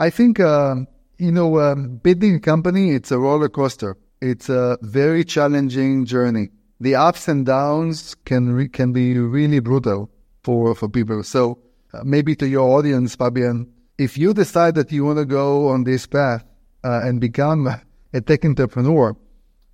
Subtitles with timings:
[0.00, 0.76] I think, uh,
[1.18, 3.98] you know, um, building a company, it's a roller coaster.
[4.22, 6.48] It's a very challenging journey.
[6.80, 10.10] The ups and downs can re- can be really brutal
[10.42, 11.22] for, for people.
[11.22, 11.58] So
[11.92, 15.84] uh, maybe to your audience, Fabian, if you decide that you want to go on
[15.84, 16.44] this path
[16.82, 17.68] uh, and become
[18.14, 19.14] a tech entrepreneur,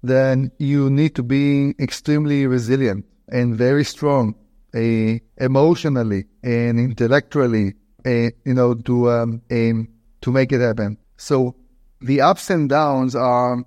[0.02, 4.34] then you need to be extremely resilient and very strong,
[4.74, 7.74] uh, emotionally and intellectually,
[8.04, 8.10] uh,
[8.44, 9.86] you know, to um, aim
[10.26, 10.98] to make it happen.
[11.16, 11.54] So
[12.00, 13.64] the ups and downs are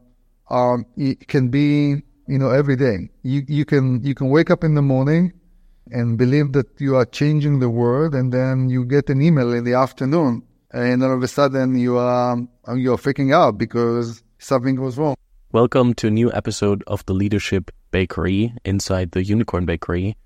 [0.48, 0.84] are
[1.28, 3.10] can be you know every day.
[3.24, 5.32] You you can you can wake up in the morning
[5.92, 9.64] and believe that you are changing the world, and then you get an email in
[9.64, 12.38] the afternoon, and all of a sudden you are
[12.76, 15.16] you're freaking out because something goes wrong.
[15.54, 20.18] Welcome to a new episode of the Leadership Bakery inside the Unicorn Bakery.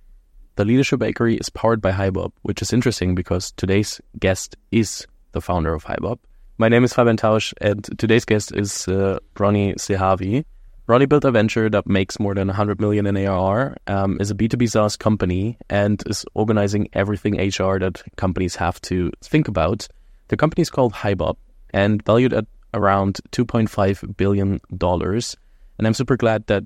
[0.55, 5.41] The Leadership Bakery is powered by HiBob, which is interesting because today's guest is the
[5.41, 6.19] founder of HiBob.
[6.57, 10.45] My name is Fabian Tausch, and today's guest is uh, Ronni Zehavi.
[10.87, 14.35] Ronni built a venture that makes more than 100 million in ARR, um, is a
[14.35, 19.87] B2B SaaS company, and is organizing everything HR that companies have to think about.
[20.27, 21.35] The company is called HiBob
[21.73, 24.59] and valued at around $2.5 billion.
[24.69, 26.63] And I'm super glad that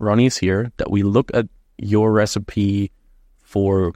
[0.00, 1.46] Ronni is here, that we look at
[1.78, 2.90] your recipe
[3.42, 3.92] for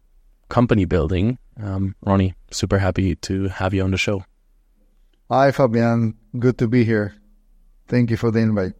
[0.49, 1.39] company building.
[1.61, 4.25] Um, Ronni, super happy to have you on the show.
[5.31, 6.15] Hi, Fabian.
[6.39, 7.15] Good to be here.
[7.89, 8.73] Thank you for the invite.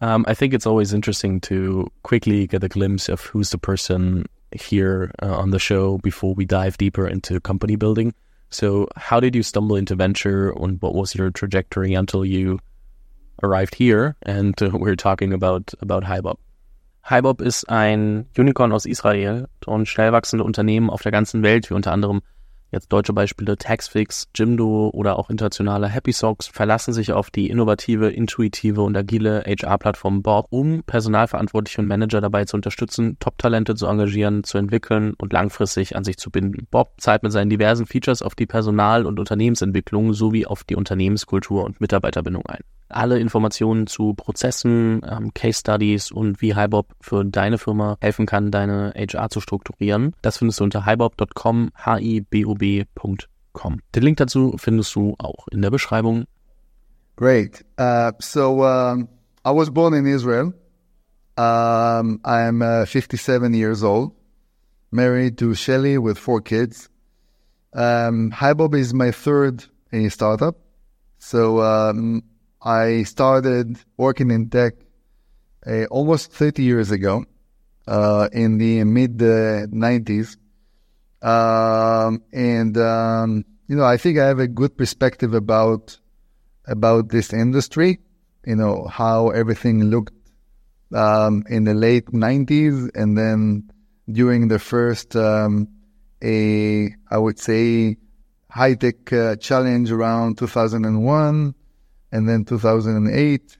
[0.00, 4.26] Um, I think it's always interesting to quickly get a glimpse of who's the person
[4.50, 8.12] here uh, on the show before we dive deeper into company building.
[8.50, 12.58] So, how did you stumble into venture, and what was your trajectory until you
[13.42, 14.16] arrived here?
[14.22, 16.36] And uh, we're talking about about HiBob.
[17.04, 21.74] HiBob ist ein Unicorn aus Israel und schnell wachsende Unternehmen auf der ganzen Welt, wie
[21.74, 22.22] unter anderem
[22.72, 28.08] Jetzt deutsche Beispiele Taxfix, Jimdo oder auch internationale Happy Socks verlassen sich auf die innovative,
[28.08, 34.42] intuitive und agile HR-Plattform Bob, um Personalverantwortliche und Manager dabei zu unterstützen, Top-Talente zu engagieren,
[34.42, 36.66] zu entwickeln und langfristig an sich zu binden.
[36.70, 41.64] Bob zahlt mit seinen diversen Features auf die Personal- und Unternehmensentwicklung sowie auf die Unternehmenskultur
[41.64, 42.62] und Mitarbeiterbindung ein.
[42.88, 48.50] Alle Informationen zu Prozessen, ähm, Case Studies und wie HiBob für deine Firma helfen kann,
[48.50, 51.70] deine HR zu strukturieren, das findest du unter hibob.com,
[52.62, 53.80] hibob.com.
[53.94, 56.26] Den Link dazu findest du auch in der Beschreibung.
[57.16, 57.64] Great.
[57.78, 59.08] Uh, so um,
[59.44, 60.54] I was born in Israel.
[61.36, 64.12] Um, I'm uh, 57 years old,
[64.90, 66.88] married to Shelly with four kids.
[67.74, 70.56] Um, HiBob is my third uh, startup.
[71.18, 72.22] So um,
[72.60, 74.74] I started working in tech
[75.66, 77.24] uh, almost 30 years ago,
[77.86, 80.36] uh, in the mid 90s.
[81.22, 85.98] Um, and, um, you know, I think I have a good perspective about,
[86.66, 88.00] about this industry,
[88.44, 90.14] you know, how everything looked,
[90.94, 93.70] um, in the late 90s and then
[94.10, 95.68] during the first, um,
[96.22, 97.96] a, I would say,
[98.50, 101.54] high tech uh, challenge around 2001
[102.12, 103.58] and then 2008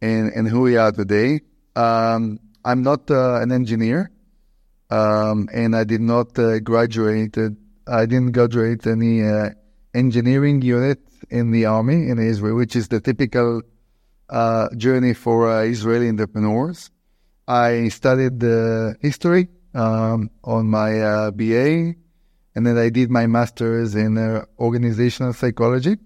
[0.00, 1.40] and, and who we are today.
[1.76, 4.10] Um, I'm not uh, an engineer,
[4.90, 7.36] um, and I did not uh, graduate.
[7.86, 9.50] I didn't graduate any uh,
[9.94, 11.00] engineering unit
[11.30, 13.62] in the army in Israel, which is the typical
[14.28, 16.90] uh, journey for uh, Israeli entrepreneurs.
[17.46, 18.40] I studied
[19.00, 21.94] history um, on my uh, BA,
[22.54, 24.16] and then I did my master's in
[24.58, 25.96] organizational psychology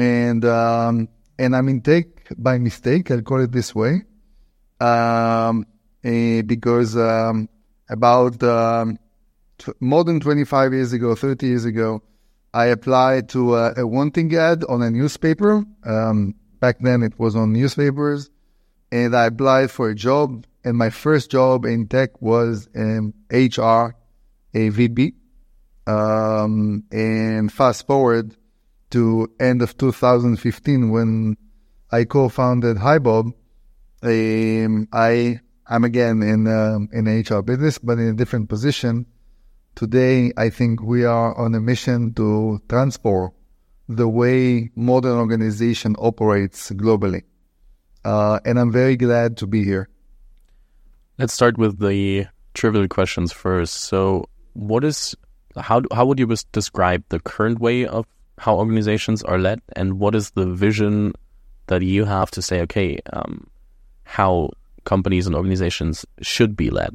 [0.00, 1.08] and um,
[1.38, 2.06] and I'm in tech
[2.36, 3.10] by mistake.
[3.10, 4.02] I'll call it this way,
[4.80, 5.66] um,
[6.02, 7.48] eh, because um,
[7.90, 8.98] about um,
[9.58, 12.02] t- more than 25 years ago, 30 years ago,
[12.54, 15.64] I applied to a, a wanting ad on a newspaper.
[15.84, 18.30] Um, back then, it was on newspapers,
[18.90, 20.46] and I applied for a job.
[20.64, 23.96] And my first job in tech was in HR,
[24.54, 25.14] a VP.
[25.86, 28.36] Um, and fast forward
[28.90, 31.36] to end of 2015 when
[31.90, 33.32] I co-founded HiBob.
[34.02, 39.06] Um, I I'm again in um, in HR business, but in a different position.
[39.76, 43.32] Today, I think we are on a mission to transport
[43.88, 47.22] the way modern organization operates globally,
[48.04, 49.88] uh, and I'm very glad to be here.
[51.18, 53.74] Let's start with the trivial questions first.
[53.74, 55.14] So, what is
[55.56, 58.06] how how would you describe the current way of
[58.38, 61.12] how organizations are led and what is the vision
[61.66, 63.46] that you have to say, okay, um,
[64.02, 64.50] how
[64.90, 66.92] companies and organizations should be led?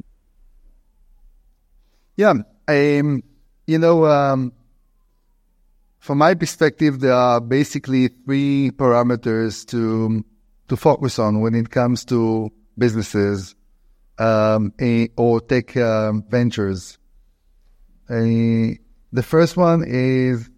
[2.16, 2.34] Yeah,
[2.68, 3.22] um,
[3.66, 4.52] you know, um,
[5.98, 10.24] from my perspective, there are basically three parameters to
[10.68, 13.54] to focus on when it comes to businesses
[14.18, 14.72] um,
[15.16, 16.98] or tech um, ventures.
[18.08, 20.50] The first one is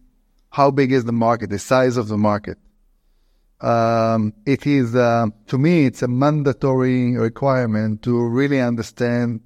[0.50, 2.58] how big is the market, the size of the market.
[3.60, 9.40] Um, it is, uh, to me, it's a mandatory requirement to really understand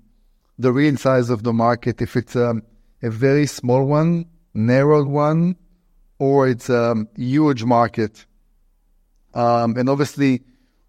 [0.59, 2.03] the real size of the market.
[2.03, 2.61] If it's a,
[3.03, 5.57] a very small one, narrowed one,
[6.19, 8.27] or it's a huge market.
[9.35, 10.43] Um, and obviously,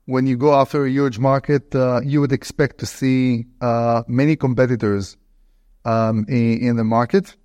[0.05, 4.35] when you go after a huge market, uh, you would expect to see uh, many
[4.35, 5.15] competitors
[5.85, 7.35] um, in, in, the market.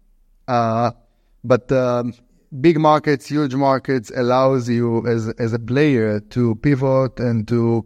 [0.48, 0.90] Uh,
[1.44, 2.14] but um,
[2.60, 7.84] big markets, huge markets allows you as as a player to pivot and to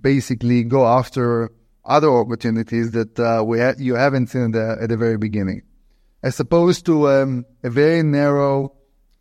[0.00, 1.50] basically go after
[1.84, 5.62] other opportunities that uh, we ha- you haven't seen the, at the very beginning,
[6.22, 8.72] as opposed to um, a very narrow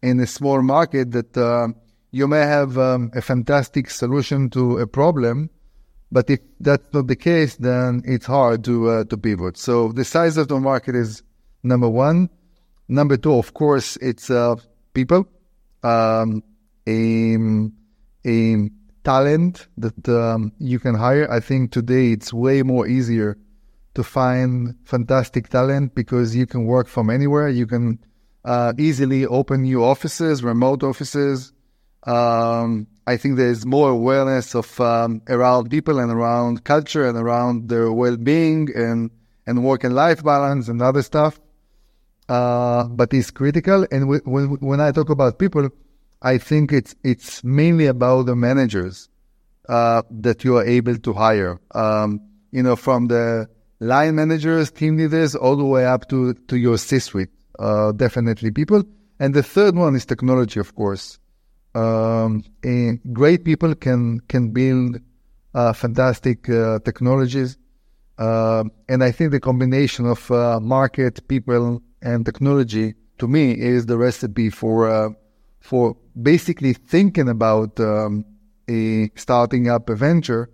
[0.02, 1.68] in a small market that uh,
[2.12, 5.50] you may have um, a fantastic solution to a problem,
[6.12, 9.58] but if that's not the case, then it's hard to uh, to pivot.
[9.58, 11.24] So the size of the market is
[11.64, 12.30] number one.
[12.88, 14.56] Number two, of course, it's uh,
[14.94, 15.28] people,
[15.84, 16.44] um,
[16.88, 17.38] a,
[18.26, 18.70] a
[19.04, 21.32] talent that um, you can hire.
[21.32, 23.38] I think today it's way more easier
[23.94, 27.50] to find fantastic talent because you can work from anywhere.
[27.50, 28.00] You can
[28.46, 31.52] uh, easily open new offices, remote offices.
[32.04, 37.70] Um, I think there's more awareness of um, around people and around culture and around
[37.70, 39.12] their well-being and
[39.48, 41.40] and work and life balance and other stuff.
[42.32, 43.86] Uh, but it's critical.
[43.92, 45.70] And w- when when I talk about people,
[46.22, 49.10] I think it's it's mainly about the managers
[49.68, 51.60] uh, that you are able to hire.
[51.76, 53.50] Um, you know, from the
[53.82, 57.34] line managers, team leaders, all the way up to to your C-suite.
[57.60, 58.82] Uh, definitely people.
[59.20, 61.20] And the third one is technology, of course.
[61.76, 62.44] Um,
[63.22, 65.00] great people can can build
[65.54, 67.58] uh, fantastic uh, technologies,
[68.18, 73.86] uh, and I think the combination of uh, market, people, and technology to me is
[73.86, 75.10] the recipe for uh,
[75.60, 78.26] for basically thinking about um,
[78.70, 80.50] a starting up a venture.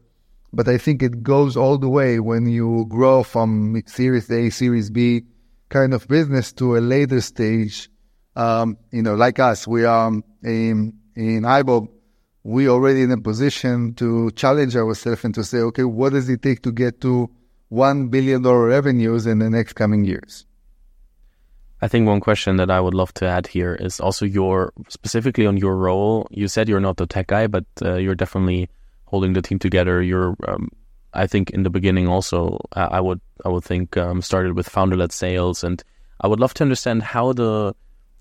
[0.54, 4.90] But I think it goes all the way when you grow from Series A, Series
[4.90, 5.24] B
[5.70, 7.90] kind of business to a later stage.
[8.36, 10.12] Um, you know, like us, we are
[10.44, 11.88] in in IBOB,
[12.44, 16.42] we already in a position to challenge ourselves and to say, okay, what does it
[16.42, 17.30] take to get to
[17.72, 20.47] $1 billion revenues in the next coming years?
[21.82, 25.46] I think one question that I would love to add here is also your, specifically
[25.46, 26.28] on your role.
[26.32, 28.70] You said you're not the tech guy, but uh, you're definitely
[29.06, 30.02] holding the team together.
[30.02, 30.70] You're, um,
[31.14, 35.12] I think in the beginning also, I would, I would think, um, started with founder-led
[35.12, 35.64] sales.
[35.64, 35.84] And
[36.22, 37.76] I would love to understand how the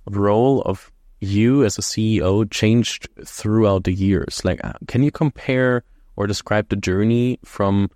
[0.07, 4.45] role of you as a CEO changed throughout the years?
[4.45, 5.83] Like, uh, can you compare
[6.17, 7.91] or describe the journey from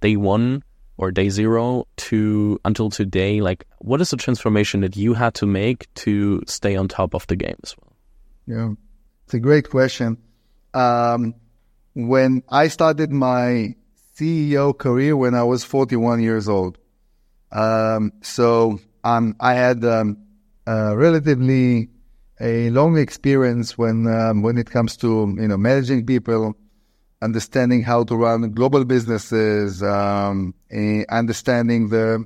[0.00, 0.62] day one
[0.98, 3.40] or day zero to until today?
[3.40, 7.26] Like, what is the transformation that you had to make to stay on top of
[7.26, 7.92] the game as well?
[8.46, 8.74] Yeah,
[9.24, 10.18] it's a great question.
[10.74, 11.34] Um,
[11.94, 13.74] when I started my
[14.16, 16.78] CEO career when I was 41 years old,
[17.52, 20.18] um, so um, I had um,
[20.66, 21.88] relatively
[22.40, 26.56] a long experience when um, when it comes to you know managing people,
[27.22, 30.54] understanding how to run global businesses, um,
[31.08, 32.24] understanding the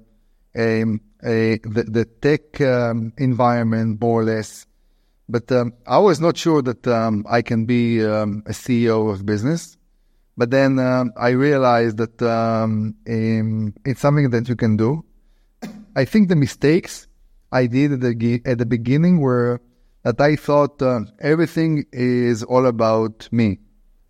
[0.57, 4.67] a, the, the tech um, environment more or less.
[5.29, 9.25] But um, I was not sure that um, I can be um, a CEO of
[9.25, 9.77] business.
[10.37, 12.15] But then I realized that
[13.85, 15.05] it's something that you can do.
[15.95, 17.07] I think the mistakes
[17.53, 19.61] I did at the, at the beginning were
[20.03, 23.59] that I thought uh, everything is all about me.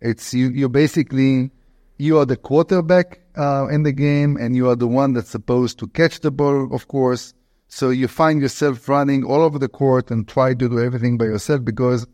[0.01, 0.49] It's you.
[0.49, 1.51] You basically
[1.97, 5.77] you are the quarterback uh, in the game, and you are the one that's supposed
[5.79, 7.33] to catch the ball, of course.
[7.67, 11.25] So you find yourself running all over the court and try to do everything by
[11.25, 12.07] yourself because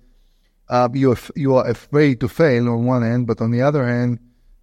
[0.70, 3.88] uh, you are, you are afraid to fail on one end, but on the other
[3.88, 4.20] hand,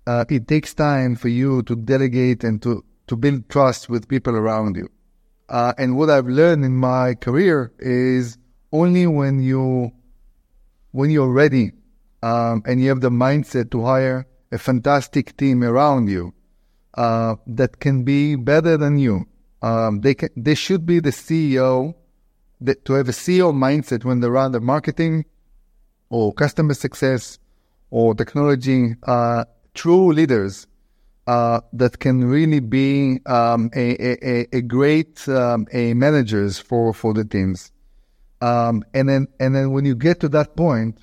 [0.07, 4.35] uh, it takes time for you to delegate and to to build trust with people
[4.35, 4.89] around you.
[5.49, 8.39] Uh, and what I've learned in my career is
[8.73, 9.93] only when you
[10.93, 11.73] when you're ready
[12.25, 16.33] um, and you have the mindset to hire a fantastic team around you
[16.95, 19.27] uh, that can be better than you.
[19.61, 21.95] Um, they can, they should be the CEO
[22.63, 25.27] that, to have a CEO mindset when they run the marketing
[26.09, 27.39] or customer success
[27.91, 28.95] or technology.
[29.03, 30.67] Uh, true leaders
[31.27, 37.13] uh, that can really be um, a, a, a, great um, a managers for, for
[37.13, 37.71] the teams.
[38.41, 40.99] Um, and then and then when you get to that point,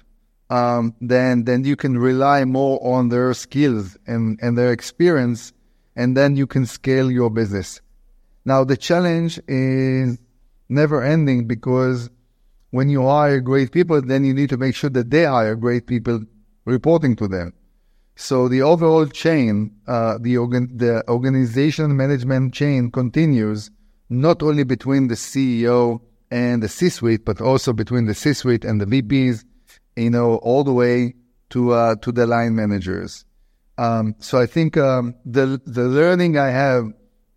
[0.51, 5.53] um, then then you can rely more on their skills and, and their experience,
[5.95, 7.79] and then you can scale your business.
[8.43, 10.17] Now the challenge is
[10.67, 12.09] never ending because
[12.71, 15.87] when you hire great people, then you need to make sure that they hire great
[15.87, 16.21] people
[16.65, 17.53] reporting to them.
[18.17, 23.71] So the overall chain, uh, the organ, the organization management chain continues
[24.09, 28.85] not only between the CEO and the C-suite, but also between the C-suite and the
[28.85, 29.45] VPs
[29.95, 31.15] you know, all the way
[31.49, 33.25] to uh, to the line managers.
[33.77, 36.91] Um, so I think um, the the learning I have,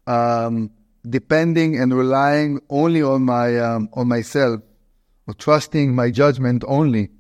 [0.07, 0.71] um,
[1.09, 4.61] depending and relying only on my um, on myself,
[5.27, 7.11] or trusting my judgment only,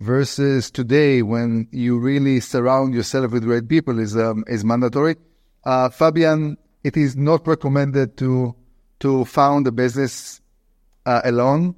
[0.00, 5.16] versus today when you really surround yourself with great people is um, is mandatory.
[5.64, 8.54] Uh, Fabian, it is not recommended to
[9.00, 10.40] to found a business
[11.06, 11.74] uh, alone.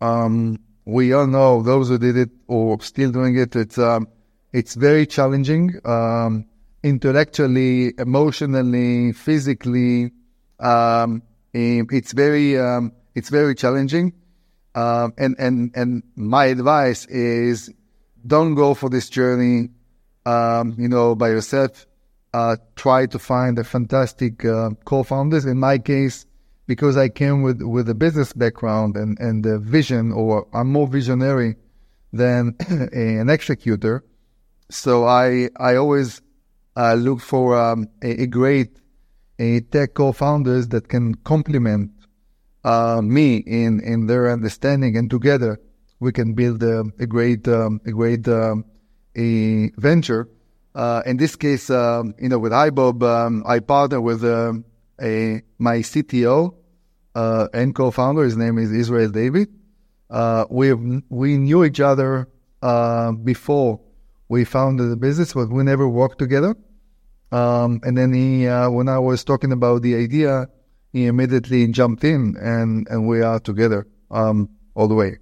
[0.00, 3.54] Um, we all know those who did it or still doing it.
[3.56, 4.08] It's um,
[4.52, 6.46] it's very challenging, um,
[6.82, 10.12] intellectually, emotionally, physically.
[10.58, 11.22] Um,
[11.52, 14.14] it's very um, it's very challenging.
[14.74, 17.70] Um, and and and my advice is,
[18.26, 19.70] don't go for this journey,
[20.26, 21.86] um, you know, by yourself.
[22.32, 25.44] Uh, try to find a fantastic uh, co-founders.
[25.44, 26.26] In my case,
[26.70, 30.86] because I came with, with a business background and, and a vision, or I'm more
[30.86, 31.56] visionary
[32.12, 32.54] than
[32.92, 34.04] an executor.
[34.70, 36.22] So I, I always
[36.76, 38.78] uh, look for um, a, a, great
[39.40, 41.90] a tech co-founders that can complement
[42.62, 45.58] uh, me in, in their understanding, and together
[45.98, 48.64] we can build a, a great um, a great um,
[49.16, 50.28] a venture.
[50.76, 54.64] Uh, in this case, um, you know, with iBob, um, I partner with um,
[55.02, 56.59] a my CTO
[57.14, 58.22] uh, and co-founder.
[58.22, 59.48] His name is Israel David.
[60.08, 60.72] Uh, we
[61.08, 62.28] we knew each other
[62.62, 63.80] uh, before
[64.28, 66.56] we founded the business, but we never worked together.
[67.32, 70.48] Um, and then he, uh, when I was talking about the idea,
[70.92, 75.18] he immediately jumped in, and and we are together um, all the way.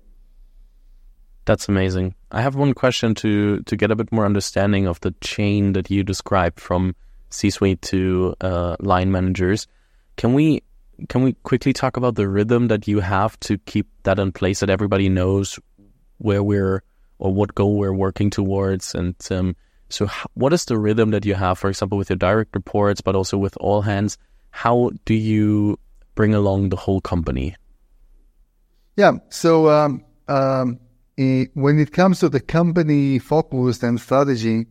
[1.45, 2.15] That's amazing.
[2.31, 5.91] I have one question to to get a bit more understanding of the chain that
[5.91, 6.95] you described from
[7.31, 9.67] C-suite to uh, line managers.
[10.17, 10.63] Can we
[11.09, 14.61] can we quickly talk about the rhythm that you have to keep that in place
[14.61, 15.59] that everybody knows
[16.19, 16.83] where we're
[17.19, 18.95] or what goal we're working towards?
[18.95, 19.57] And um,
[19.89, 23.15] so what is the rhythm that you have for example with your direct reports but
[23.15, 24.19] also with all hands?
[24.51, 25.79] How do you
[26.15, 27.55] bring along the whole company?
[28.97, 30.81] Yeah so um, um,
[31.17, 34.67] when it comes to the company focus and strategy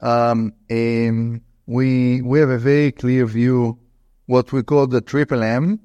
[0.00, 3.78] um, we we have a very clear view
[4.26, 5.80] what we call the triple M.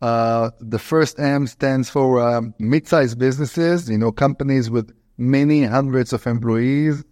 [0.00, 6.12] Uh, the first M stands for uh, mid-sized businesses, you know, companies with many hundreds
[6.12, 7.04] of employees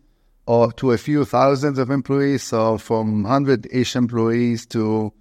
[0.46, 2.42] or to a few thousands of employees.
[2.42, 5.12] So from 100-ish employees to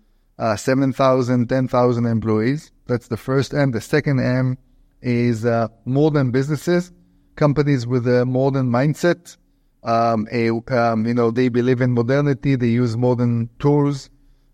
[0.42, 2.72] uh, 7,000, 10,000 employees.
[2.88, 3.72] That's the first M.
[3.72, 4.58] The second M
[5.02, 6.92] is uh, modern businesses,
[7.36, 9.38] companies with a modern mindset.
[9.84, 12.56] Um, a, um, you know, they believe in modernity.
[12.56, 14.10] They use modern tools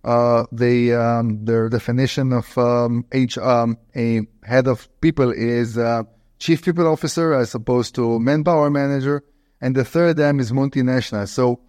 [0.07, 6.03] uh, the um, their definition of um, H, um, a head of people is uh,
[6.39, 9.25] chief people officer as opposed to manpower manager,
[9.59, 11.27] and the third M is multinational.
[11.27, 11.59] So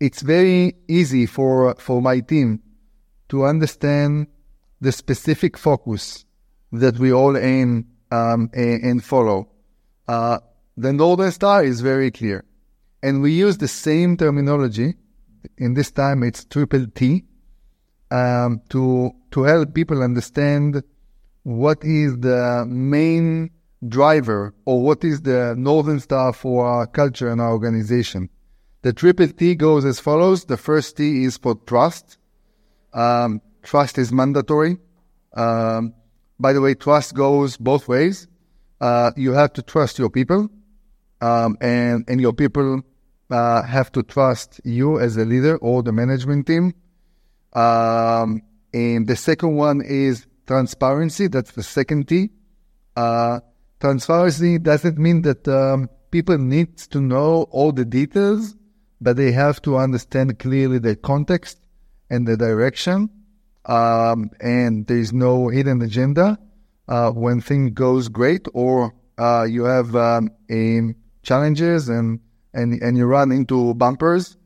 [0.00, 2.62] it's very easy for for my team
[3.28, 4.28] to understand
[4.80, 6.24] the specific focus
[6.72, 9.50] that we all aim um, and follow.
[10.06, 10.38] Uh,
[10.78, 12.46] the Northern Star is very clear,
[13.02, 14.94] and we use the same terminology.
[15.58, 17.24] In this time, it's triple T
[18.10, 20.82] um, to to help people understand
[21.42, 23.50] what is the main
[23.86, 28.28] driver or what is the northern star for our culture and our organization.
[28.82, 30.44] The triple T goes as follows.
[30.44, 32.18] The first T is for trust.
[32.92, 34.78] Um, trust is mandatory.
[35.34, 35.94] Um,
[36.40, 38.28] by the way, trust goes both ways.
[38.80, 40.48] Uh, you have to trust your people,
[41.20, 42.82] um, and and your people
[43.30, 46.72] uh, have to trust you as a leader or the management team.
[47.52, 51.26] Um, and the second one is transparency.
[51.28, 52.30] That's the second T.
[52.96, 53.40] Uh,
[53.80, 58.54] transparency doesn't mean that um, people need to know all the details,
[59.00, 61.60] but they have to understand clearly the context
[62.10, 63.10] and the direction.
[63.66, 66.38] Um, and there's no hidden agenda
[66.88, 70.30] uh, when things goes great or uh, you have um,
[71.22, 72.20] challenges and,
[72.54, 74.36] and and you run into bumpers.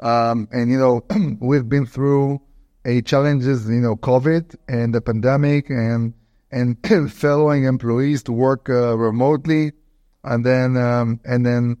[0.00, 1.04] Um, and you know
[1.40, 2.40] we've been through
[2.84, 6.12] a challenges, you know, COVID and the pandemic and
[6.50, 6.76] and
[7.12, 9.72] following employees to work uh, remotely,
[10.22, 11.76] and then um, and then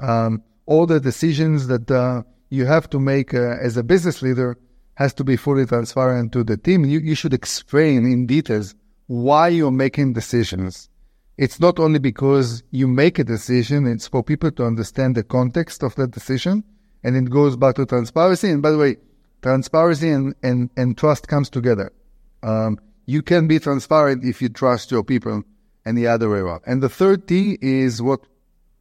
[0.00, 4.58] um, all the decisions that uh, you have to make uh, as a business leader
[4.94, 6.84] has to be fully transparent to the team.
[6.84, 8.74] You, you should explain in details
[9.06, 10.88] why you're making decisions.
[11.36, 15.84] It's not only because you make a decision, it's for people to understand the context
[15.84, 16.64] of that decision.
[17.04, 18.50] And it goes back to transparency.
[18.50, 18.96] And by the way,
[19.42, 21.92] transparency and, and, and trust comes together.
[22.42, 25.42] Um, you can be transparent if you trust your people
[25.84, 26.62] and the other way around.
[26.66, 28.20] And the third T is what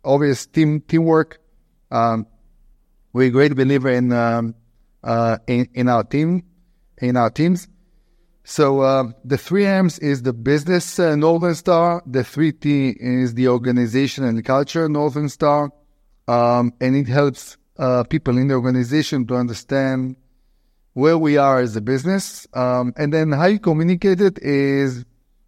[0.04, 1.40] obvious team teamwork.
[1.92, 2.28] Um,
[3.14, 4.56] we're a great believer in, um,
[5.04, 6.44] uh, in, in our team,
[6.98, 7.68] in our teams.
[8.44, 12.02] So uh, the three M's is the business uh, Northern Star.
[12.06, 15.70] The three T is the organization and culture Northern Star,
[16.30, 20.16] um, and it helps uh, people in the organization to understand
[20.94, 22.48] where we are as a business.
[22.54, 25.06] Um, and then how you communicate it is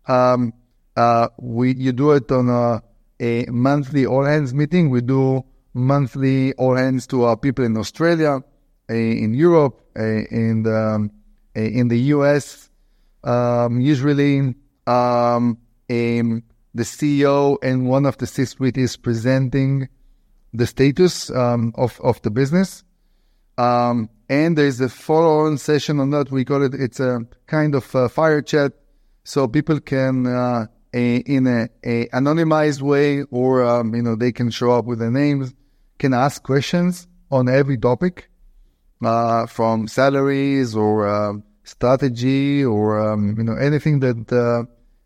[0.07, 0.53] um,
[0.95, 2.83] uh, we you do it on a,
[3.19, 4.89] a monthly all hands meeting.
[4.89, 5.43] We do
[5.73, 8.43] monthly all hands to our people in Australia,
[8.89, 11.09] in Europe, in the
[11.55, 12.69] in the US
[13.23, 14.55] um, usually
[14.87, 15.57] um,
[15.87, 19.89] the CEO and one of the C-suite is presenting
[20.53, 22.83] the status um, of of the business,
[23.57, 26.31] um, and there's a follow-on session on that.
[26.31, 28.73] We call it it's a kind of a fire chat,
[29.23, 34.31] so people can uh, a, in a, a, anonymized way, or um, you know they
[34.31, 35.53] can show up with their names,
[35.97, 38.29] can ask questions on every topic,
[39.03, 44.63] uh, from salaries or uh, strategy or um, you know anything that uh,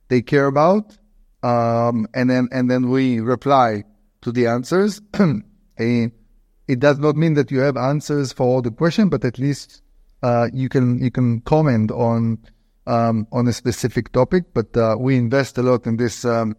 [0.08, 0.98] they care about,
[1.44, 3.84] um, and then and then we reply
[4.24, 5.02] to the answers.
[5.78, 9.82] it does not mean that you have answers for all the questions, but at least
[10.24, 12.40] uh, you can you can comment on
[12.88, 14.46] um, on a specific topic.
[14.54, 16.56] But uh, we invest a lot in this um,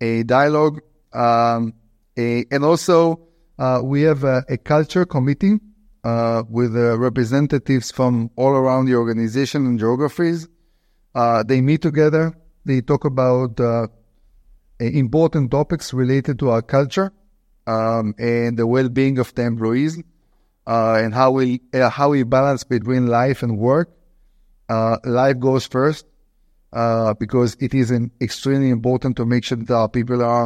[0.00, 0.80] a dialogue,
[1.12, 1.74] um,
[2.16, 3.20] a, and also
[3.58, 5.58] uh, we have a, a culture committee
[6.04, 10.48] uh, with uh, representatives from all around the organization and geographies.
[11.14, 12.34] Uh, they meet together.
[12.64, 13.58] They talk about
[14.86, 17.12] important topics related to our culture
[17.66, 19.98] um, and the well-being of the employees,
[20.66, 23.90] uh, and how we uh, how we balance between life and work.
[24.68, 26.06] life goes first
[27.18, 30.44] because it is an extremely important to make sure that our people are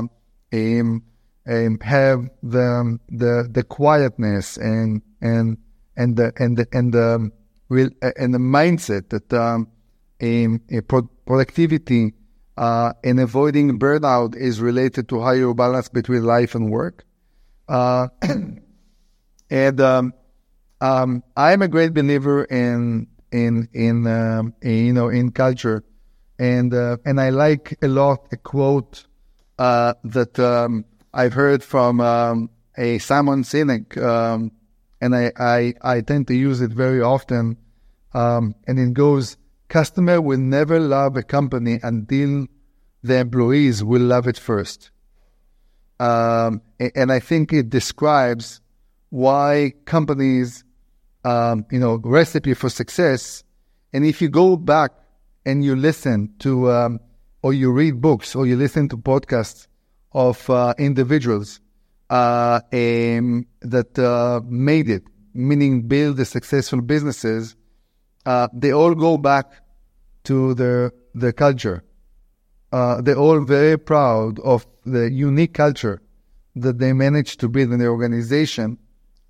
[0.53, 1.03] um,
[1.47, 5.59] um, have the the the quietness and and
[5.97, 7.31] and the and the and the
[7.69, 9.69] and the mindset that um,
[10.21, 10.61] in
[11.27, 12.13] productivity
[12.57, 17.05] uh, and avoiding burnout is related to higher balance between life and work.
[17.69, 18.09] Uh,
[19.51, 20.15] and um,
[20.81, 25.85] um, I'm a great believer in in in, um, in you know in culture,
[26.39, 29.07] and uh, and I like a lot a quote
[29.59, 30.85] uh, that um,
[31.15, 34.53] I've heard from um, a Simon Sinek um,
[35.03, 37.57] and I, I, I tend to use it very often.
[38.15, 39.37] Um, and it goes,
[39.73, 42.47] customer will never love a company until
[43.03, 44.91] the employees will love it first.
[45.99, 48.61] Um, and I think it describes
[49.09, 50.63] why companies,
[51.25, 53.45] um, you know, recipe for success.
[53.95, 54.91] And if you go back
[55.47, 57.01] and you listen to, um,
[57.43, 59.69] or you read books, or you listen to podcasts
[60.13, 61.61] of uh, individuals
[62.11, 67.57] uh, um, that uh, made it, meaning build the successful businesses,
[68.27, 69.53] uh, they all go back
[70.25, 71.83] to their the culture.
[72.73, 76.01] Uh, they're all very proud of the unique culture
[76.57, 78.79] that they managed to build in the organization.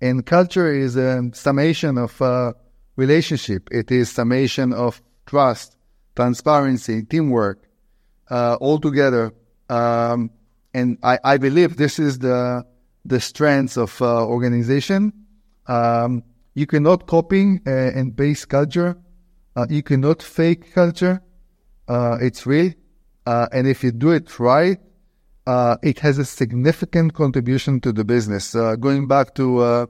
[0.01, 2.53] And culture is a summation of uh,
[2.95, 3.69] relationship.
[3.71, 5.77] It is summation of trust,
[6.15, 7.63] transparency, teamwork,
[8.29, 9.33] uh, all together.
[9.69, 10.31] Um,
[10.73, 12.65] and I, I believe this is the
[13.05, 15.11] the strengths of uh, organization.
[15.67, 16.23] Um,
[16.53, 18.97] you cannot copy uh, and base culture.
[19.55, 21.21] Uh, you cannot fake culture.
[21.87, 22.71] Uh, it's real.
[23.25, 24.79] Uh, and if you do it right,
[25.47, 28.53] uh, it has a significant contribution to the business.
[28.79, 29.87] going back to a,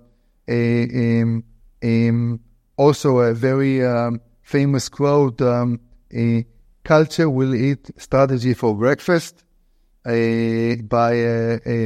[0.48, 1.42] a,
[1.84, 2.40] a,
[2.78, 5.80] also a very um, famous quote, um,
[6.14, 6.46] a
[6.84, 9.44] culture will eat strategy for breakfast
[10.04, 10.12] by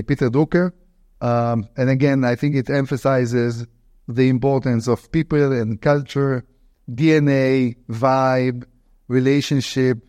[0.07, 0.71] Peter Drucker.
[1.19, 3.65] Um, and again, I think it emphasizes
[4.07, 6.45] the importance of people and culture,
[6.89, 8.63] DNA, vibe,
[9.07, 9.99] relationship.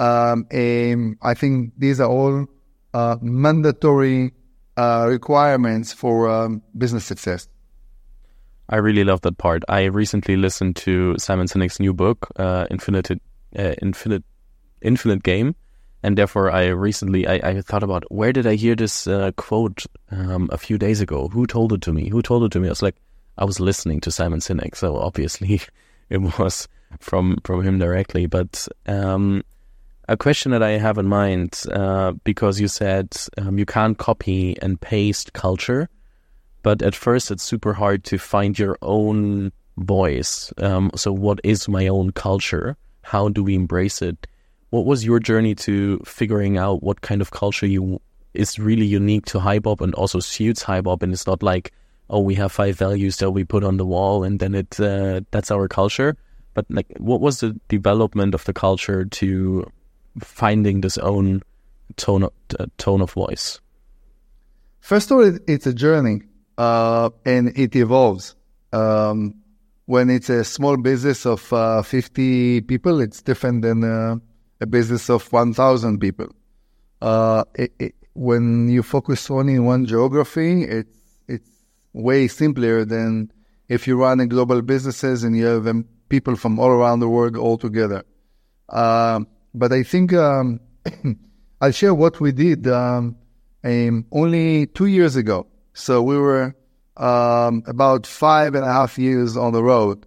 [0.00, 2.46] Um, and I think these are all
[2.92, 4.32] uh, mandatory
[4.76, 7.48] uh, requirements for um, business success.
[8.68, 9.62] I really love that part.
[9.68, 14.24] I recently listened to Simon Sinek's new book, uh, Infinite, uh, Infinite
[14.84, 15.56] infinite game.
[16.02, 19.86] And therefore, I recently I, I thought about where did I hear this uh, quote
[20.10, 21.28] um, a few days ago?
[21.28, 22.10] Who told it to me?
[22.10, 22.68] Who told it to me?
[22.68, 22.96] I was like,
[23.38, 25.60] I was listening to Simon Sinek, so obviously
[26.10, 26.68] it was
[27.00, 28.26] from from him directly.
[28.26, 29.42] But um,
[30.08, 34.56] a question that I have in mind, uh, because you said um, you can't copy
[34.60, 35.88] and paste culture,
[36.62, 40.52] but at first it's super hard to find your own voice.
[40.58, 42.76] Um, so, what is my own culture?
[43.02, 44.26] How do we embrace it?
[44.70, 48.00] What was your journey to figuring out what kind of culture you
[48.34, 51.72] is really unique to HiBob and also suits HiBob, and it's not like
[52.10, 55.20] oh we have five values that we put on the wall and then it uh,
[55.30, 56.16] that's our culture.
[56.54, 59.70] But like, what was the development of the culture to
[60.20, 61.42] finding this own
[61.96, 63.60] tone of, uh, tone of voice?
[64.80, 66.22] First of all, it's a journey,
[66.58, 68.36] uh, and it evolves.
[68.72, 69.34] Um,
[69.86, 74.16] when it's a small business of uh, 50 people, it's different than uh,
[74.60, 76.28] a business of 1,000 people.
[77.02, 81.50] Uh, it, it, when you focus only in one geography, it's it's
[81.94, 83.32] way simpler than
[83.68, 87.08] if you run a global businesses and you have um, people from all around the
[87.08, 88.04] world all together.
[88.68, 90.60] Um, but I think um,
[91.60, 93.16] I'll share what we did um,
[93.64, 95.46] only two years ago.
[95.72, 96.54] So we were
[96.96, 100.04] um, about five and a half years on the road.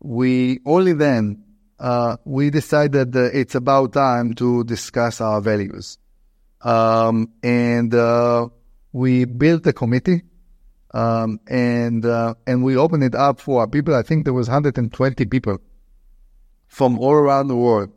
[0.00, 1.42] We only then
[1.78, 5.98] uh, we decided that it's about time to discuss our values,
[6.62, 8.48] um, and uh,
[8.92, 10.22] we built a committee.
[10.96, 13.94] Um, and uh, and we opened it up for people.
[13.94, 15.58] I think there was 120 people
[16.68, 17.92] from all around the world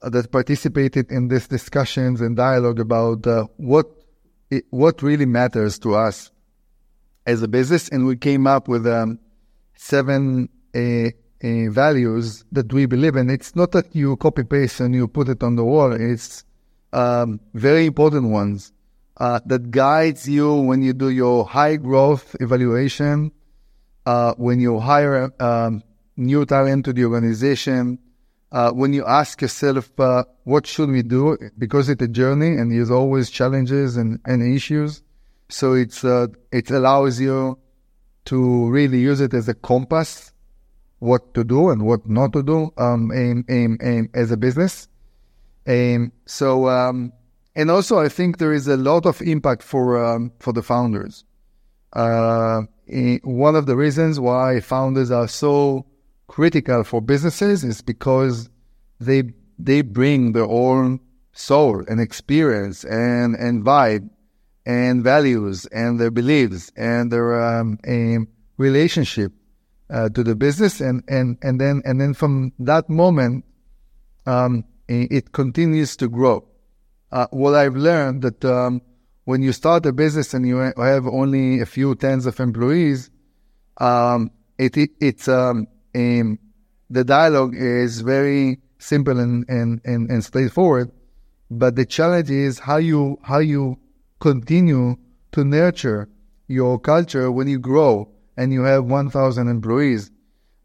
[0.00, 3.90] that participated in these discussions and dialogue about uh, what
[4.50, 6.30] it, what really matters to us
[7.26, 9.18] as a business, and we came up with um,
[9.74, 13.28] seven uh, uh, values that we believe in.
[13.28, 15.92] It's not that you copy paste and you put it on the wall.
[15.92, 16.42] It's
[16.94, 18.72] um, very important ones
[19.16, 23.32] uh, that guides you when you do your high growth evaluation,
[24.06, 25.82] uh, when you hire um,
[26.16, 27.98] new talent to the organization,
[28.52, 31.36] uh, when you ask yourself, uh, what should we do?
[31.58, 35.02] Because it's a journey and there's always challenges and, and issues.
[35.48, 37.58] So it's, uh, it allows you
[38.26, 40.32] to really use it as a compass,
[40.98, 44.88] what to do and what not to do, um, aim, aim, aim as a business.
[45.66, 47.12] And so, um,
[47.56, 51.24] and also I think there is a lot of impact for, um, for the founders.
[51.92, 52.62] Uh,
[53.22, 55.86] one of the reasons why founders are so
[56.26, 58.48] critical for businesses is because
[59.00, 59.22] they
[59.58, 60.98] they bring their own
[61.32, 64.08] soul and experience and and vibe
[64.66, 67.78] and values and their beliefs and their um,
[68.56, 69.32] relationship
[69.90, 73.44] uh, to the business and and and then and then from that moment
[74.26, 76.44] um, it continues to grow.
[77.14, 78.82] Uh, what I've learned that um,
[79.24, 83.08] when you start a business and you have only a few tens of employees,
[83.78, 90.90] um, it, it it's um, the dialogue is very simple and, and, and, and straightforward.
[91.52, 93.78] But the challenge is how you how you
[94.18, 94.96] continue
[95.32, 96.08] to nurture
[96.48, 100.10] your culture when you grow and you have 1,000 employees,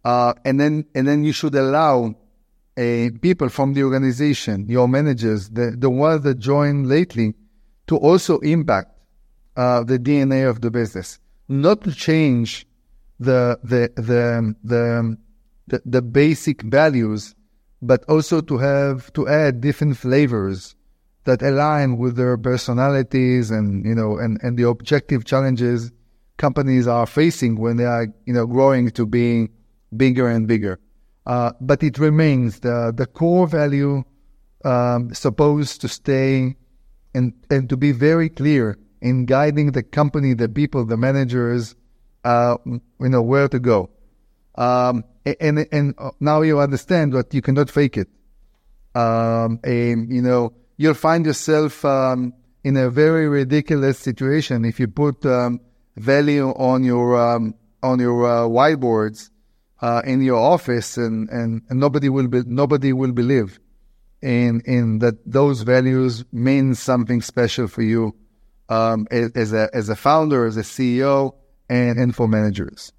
[0.04, 2.16] uh, and then and then you should allow
[2.80, 7.36] uh, people from the organization, your managers, the the ones that joined lately,
[7.88, 8.92] to also impact
[9.58, 12.66] uh, the DNA of the business, not to change
[13.20, 15.18] the the the the
[15.68, 17.36] the, the basic values,
[17.82, 20.76] but also to have to add different flavors
[21.26, 25.92] that align with their personalities and you know and, and the objective challenges
[26.38, 29.50] companies are facing when they are you know growing to being
[29.96, 30.80] bigger and bigger.
[31.30, 34.04] Uh, but it remains the the core value
[34.66, 36.56] um, supposed to stay
[37.14, 41.76] and and to be very clear in guiding the company, the people, the managers,
[42.24, 42.82] uh, you
[43.14, 43.92] know where to go.
[44.56, 45.04] Um,
[45.40, 48.10] and and now you understand that you cannot fake it.
[48.96, 54.88] Um, and you know you'll find yourself um, in a very ridiculous situation if you
[54.88, 55.62] put um,
[55.96, 59.30] value on your um, on your uh, whiteboards
[59.82, 63.60] uh, in your office, and, and, and nobody will be, nobody will believe
[64.22, 68.14] in in that those values mean something special for you
[68.68, 71.36] um, as a as a founder, as a CEO,
[71.70, 72.92] and and for managers.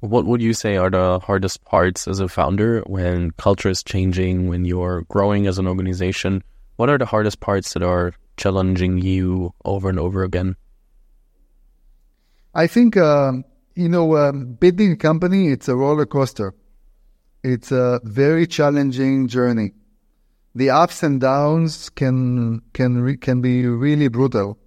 [0.00, 4.48] What would you say are the hardest parts as a founder when culture is changing,
[4.48, 6.42] when you're growing as an organization?
[6.76, 10.54] What are the hardest parts that are challenging you over and over again?
[12.54, 13.32] I think, uh,
[13.78, 16.54] you know, um, building a company, it's a roller coaster.
[17.42, 19.72] It's a very challenging journey.
[20.54, 24.58] the ups and downs can can re- can be really brutal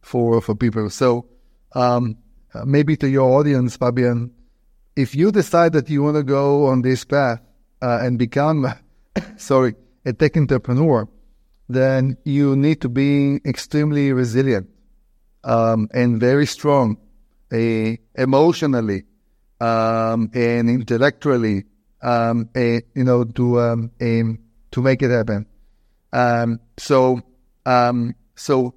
[0.00, 0.90] for for people.
[0.90, 1.26] So
[1.74, 2.16] um,
[2.64, 4.32] maybe to your audience, Fabian,
[4.96, 7.40] if you decide that you want to go on this path
[7.82, 8.66] uh, and become,
[9.36, 9.74] sorry,
[10.06, 11.08] a tech entrepreneur,
[11.68, 14.68] then you need to be extremely resilient
[15.42, 16.96] um, and very strong,
[18.14, 19.04] emotionally
[19.60, 21.64] um, and intellectually,
[22.02, 25.46] um, you know, to um, to make it happen.
[26.12, 27.20] Um, so,
[27.66, 28.74] um, so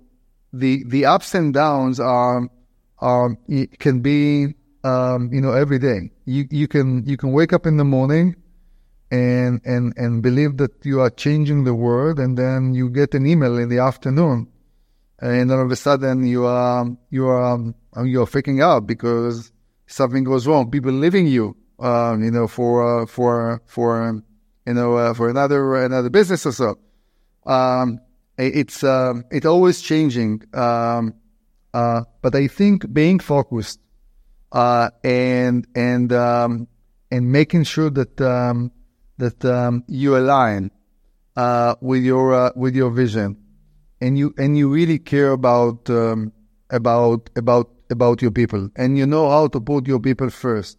[0.54, 2.48] the the ups and downs are
[3.00, 3.38] are
[3.80, 6.12] can be um, you know every day.
[6.26, 8.36] You you can you can wake up in the morning
[9.12, 13.26] and and and believe that you are changing the world, and then you get an
[13.26, 14.48] email in the afternoon,
[15.20, 17.60] and all of a sudden you are you are
[18.04, 19.52] you're freaking out because
[19.88, 20.70] something goes wrong.
[20.70, 24.22] People leaving you, um, you know, for uh, for for
[24.66, 26.78] you know, uh, for another another business or so.
[27.46, 28.00] Um,
[28.38, 30.44] it's um, it's always changing.
[30.54, 31.14] Um,
[31.74, 33.80] uh, but I think being focused
[34.52, 36.68] uh, and and um,
[37.12, 38.72] and making sure that um,
[39.18, 40.72] that um, you align
[41.36, 43.38] uh, with your uh, with your vision,
[44.02, 46.34] and you and you really care about um,
[46.70, 50.78] about about about your people, and you know how to put your people first.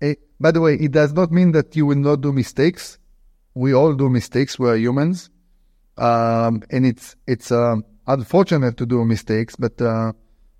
[0.00, 2.98] It, by the way, it does not mean that you will not do mistakes.
[3.54, 4.58] We all do mistakes.
[4.58, 5.30] We are humans,
[5.96, 10.12] um, and it's it's um, unfortunate to do mistakes, but uh,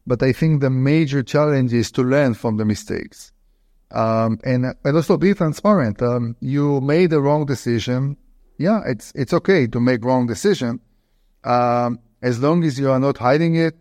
[0.07, 3.33] but I think the major challenge is to learn from the mistakes,
[3.93, 6.03] um, and and also be transparent.
[6.03, 8.17] Um, you made the wrong decision.
[8.59, 10.81] Yeah, it's it's okay to make wrong decision,
[11.45, 13.77] um, as long as you are not hiding it.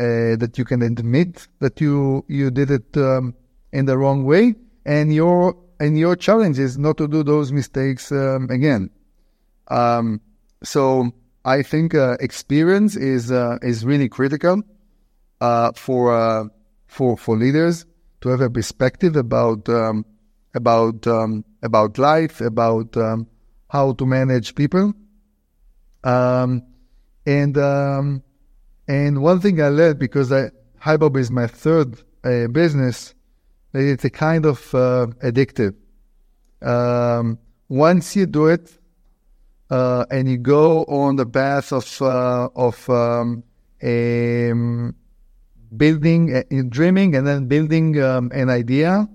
[0.00, 3.34] Uh, that you can admit that you you did it um,
[3.72, 8.10] in the wrong way, and your and your challenge is not to do those mistakes
[8.10, 8.90] um, again.
[9.68, 10.20] Um,
[10.62, 11.12] so
[11.44, 14.62] I think uh, experience is uh, is really critical
[15.40, 16.44] uh, for uh,
[16.86, 17.84] for for leaders
[18.22, 20.06] to have a perspective about um,
[20.54, 23.26] about um, about life, about um,
[23.70, 24.94] how to manage people.
[26.04, 26.62] And
[28.88, 33.14] and one thing I learned because I, HiBob is my third uh, business
[33.74, 35.74] it's a kind of uh, addictive.
[36.60, 38.78] Um, once you do it,
[39.70, 43.42] uh, and you go on the path of uh, of um,
[43.82, 44.94] um,
[45.74, 49.08] building, uh, dreaming, and then building um, an idea,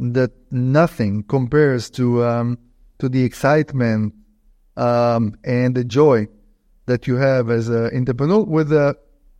[0.00, 2.58] that nothing compares to um,
[2.98, 4.12] to the excitement
[4.76, 6.26] um, and the joy
[6.86, 8.96] that you have as an entrepreneur, with the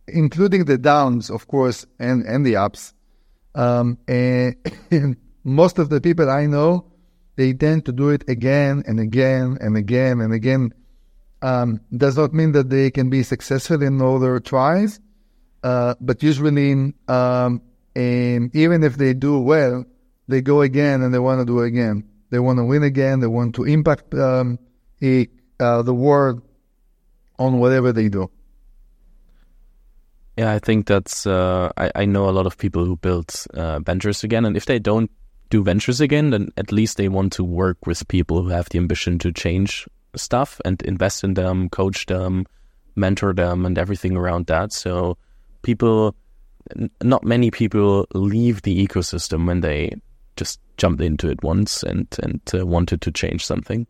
[0.07, 2.93] including the downs, of course, and and the ups.
[3.55, 4.55] Um, and,
[4.91, 6.85] and most of the people I know,
[7.37, 10.73] they tend to do it again and again and again and again.
[11.41, 14.99] Um, does not mean that they can be successful in all their tries,
[15.63, 17.61] uh, but usually, um,
[17.95, 19.85] even if they do well,
[20.27, 22.03] they go again and they want to do again.
[22.31, 23.19] They want to win again.
[23.19, 24.57] They want to impact um,
[25.59, 26.41] uh, the world
[27.37, 28.29] on whatever they do.
[30.37, 31.25] Yeah, I think that's.
[31.25, 34.65] Uh, I, I know a lot of people who build uh, ventures again, and if
[34.65, 35.09] they don't
[35.49, 38.77] do ventures again, then at least they want to work with people who have the
[38.77, 42.45] ambition to change stuff and invest in them, coach them,
[42.95, 44.73] mentor them, and everything around that.
[44.73, 45.17] So
[45.61, 46.15] people,
[47.01, 49.93] not many people leave the ecosystem when they
[50.35, 53.87] just jumped into it once and and uh, wanted to change something.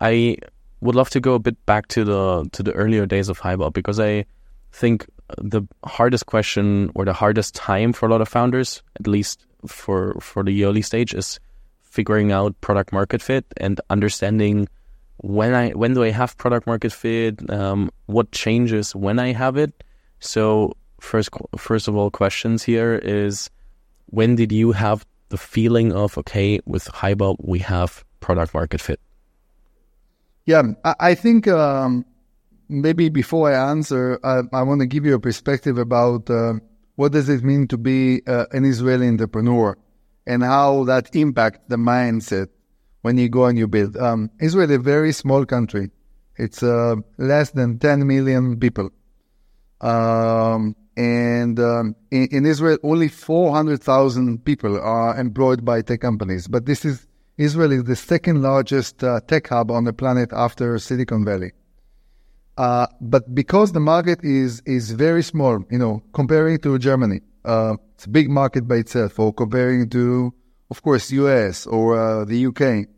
[0.00, 0.36] I
[0.80, 3.72] would love to go a bit back to the to the earlier days of HiBob
[3.72, 4.24] because I
[4.72, 9.46] think the hardest question or the hardest time for a lot of founders, at least
[9.66, 11.40] for for the early stage, is
[11.82, 14.68] figuring out product market fit and understanding
[15.18, 19.56] when I when do I have product market fit, um, what changes when I have
[19.56, 19.84] it.
[20.20, 23.50] So first first of all, questions here is
[24.06, 29.00] when did you have the feeling of okay with HiBob we have product market fit?
[30.48, 30.62] Yeah,
[30.98, 32.06] I think um,
[32.70, 36.54] maybe before I answer, I, I want to give you a perspective about uh,
[36.96, 39.76] what does it mean to be uh, an Israeli entrepreneur
[40.26, 42.48] and how that impacts the mindset
[43.02, 43.98] when you go and you build.
[43.98, 45.90] Um, Israel is a very small country.
[46.38, 48.88] It's uh, less than 10 million people.
[49.82, 56.48] Um, and um, in, in, Israel, only 400,000 people are employed by tech companies.
[56.48, 57.06] But this is
[57.38, 61.52] Israel is the second largest uh, tech hub on the planet after Silicon Valley.
[62.58, 67.76] Uh, but because the market is is very small, you know, comparing to Germany, uh,
[67.94, 70.34] it's a big market by itself, or comparing to,
[70.68, 72.88] of course, US or uh, the UK.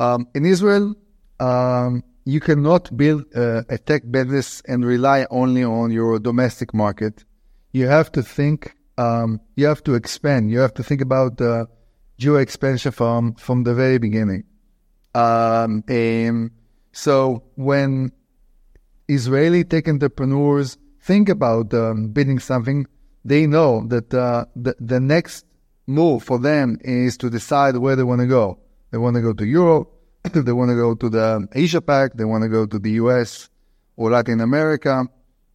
[0.00, 0.96] Um, in Israel,
[1.38, 7.24] um, you cannot build uh, a tech business and rely only on your domestic market.
[7.70, 8.74] You have to think.
[8.96, 10.50] Um, you have to expand.
[10.50, 11.66] You have to think about uh,
[12.18, 14.44] geo expansion from from the very beginning.
[15.14, 16.50] Um, and
[16.92, 18.12] so when
[19.08, 22.86] Israeli tech entrepreneurs think about um, building something,
[23.24, 25.46] they know that uh, the, the next
[25.86, 28.58] move for them is to decide where they want to go.
[28.90, 29.90] They want to go to Europe,
[30.22, 33.48] they want to go to the Asia Pac, they want to go to the US
[33.96, 35.06] or Latin America.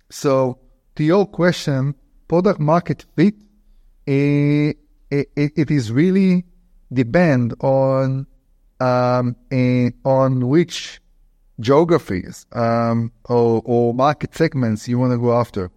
[0.10, 0.60] So,
[0.96, 1.96] to your question,
[2.28, 3.36] product market fit,
[4.06, 4.78] it,
[5.10, 6.46] it, it is really
[6.94, 8.28] depend on
[8.80, 9.36] um,
[10.04, 11.00] on which
[11.60, 15.72] geographies um, or, or, market segments you want to go after.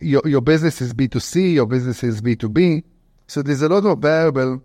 [0.00, 2.84] Your, your business is B2C, your business is B2B.
[3.26, 4.62] So there's a lot of variable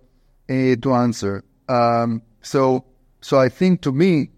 [0.50, 1.44] uh, to answer.
[1.70, 2.86] Um, so
[3.22, 4.30] so I think to me,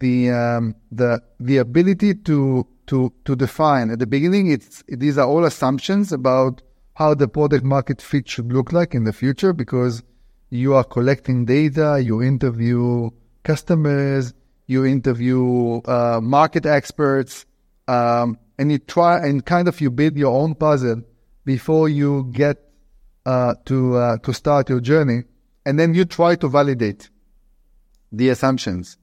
[0.00, 5.26] the um, the the ability to to to define at the beginning, it's these are
[5.26, 6.62] all assumptions about
[6.94, 10.02] how the product market fit should look like in the future because
[10.50, 13.10] you are collecting data, you interview
[13.42, 14.34] customers,
[14.66, 17.46] you interview uh, market experts,
[17.86, 21.02] um, and you try and kind of you build your own puzzle
[21.44, 22.58] before you get
[23.24, 25.22] uh, to uh, to start your journey,
[25.64, 27.10] and then you try to validate
[28.12, 28.96] the assumptions.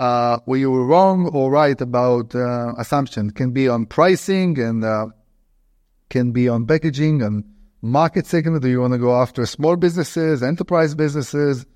[0.00, 4.84] Uh, where you were wrong or right about uh, assumption can be on pricing and
[4.84, 5.06] uh,
[6.08, 7.44] can be on packaging and
[7.82, 8.62] market segment.
[8.62, 11.66] Do you want to go after small businesses, enterprise businesses?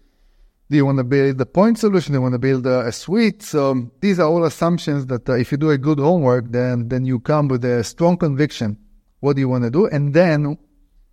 [0.69, 2.13] Do you want to build the point solution?
[2.13, 3.43] Do you want to build a, a suite?
[3.43, 7.05] So these are all assumptions that uh, if you do a good homework, then then
[7.05, 8.79] you come with a strong conviction.
[9.21, 9.87] What do you want to do?
[9.87, 10.59] And then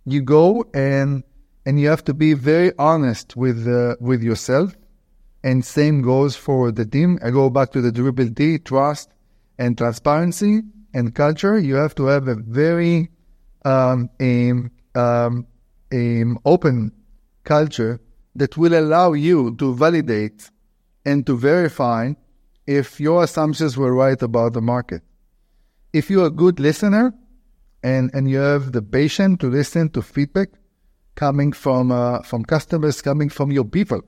[0.06, 1.22] you go and
[1.66, 4.74] and you have to be very honest with uh, with yourself.
[5.42, 7.18] And same goes for the team.
[7.22, 9.10] I go back to the durability, trust,
[9.58, 10.62] and transparency
[10.94, 11.58] and culture.
[11.58, 13.10] You have to have a very
[13.64, 14.52] um, a,
[14.94, 15.46] um,
[16.44, 16.92] open
[17.44, 18.00] culture
[18.34, 20.50] that will allow you to validate
[21.04, 22.12] and to verify
[22.66, 25.02] if your assumptions were right about the market.
[25.92, 27.14] If you're a good listener
[27.82, 30.48] and, and you have the patience to listen to feedback
[31.14, 34.02] coming from uh, from customers, coming from your people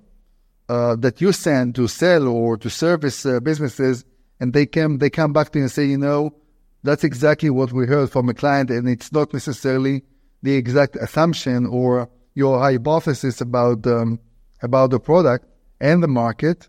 [0.68, 4.05] uh, that you send to sell or to service uh, businesses,
[4.40, 6.35] and they come they come back to you and say, you know,
[6.83, 10.03] that's exactly what we heard from a client, and it's not necessarily
[10.46, 14.20] the exact assumption or your hypothesis about um,
[14.62, 15.44] about the product
[15.80, 16.68] and the market,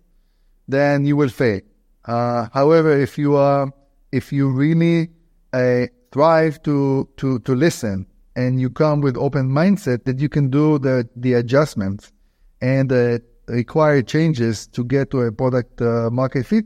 [0.67, 1.61] then you will fail.
[2.05, 3.71] Uh, however, if you are
[4.11, 5.09] if you really
[5.53, 10.49] uh, thrive to to to listen and you come with open mindset, that you can
[10.49, 12.11] do the the adjustments
[12.59, 16.65] and the required changes to get to a product uh, market fit.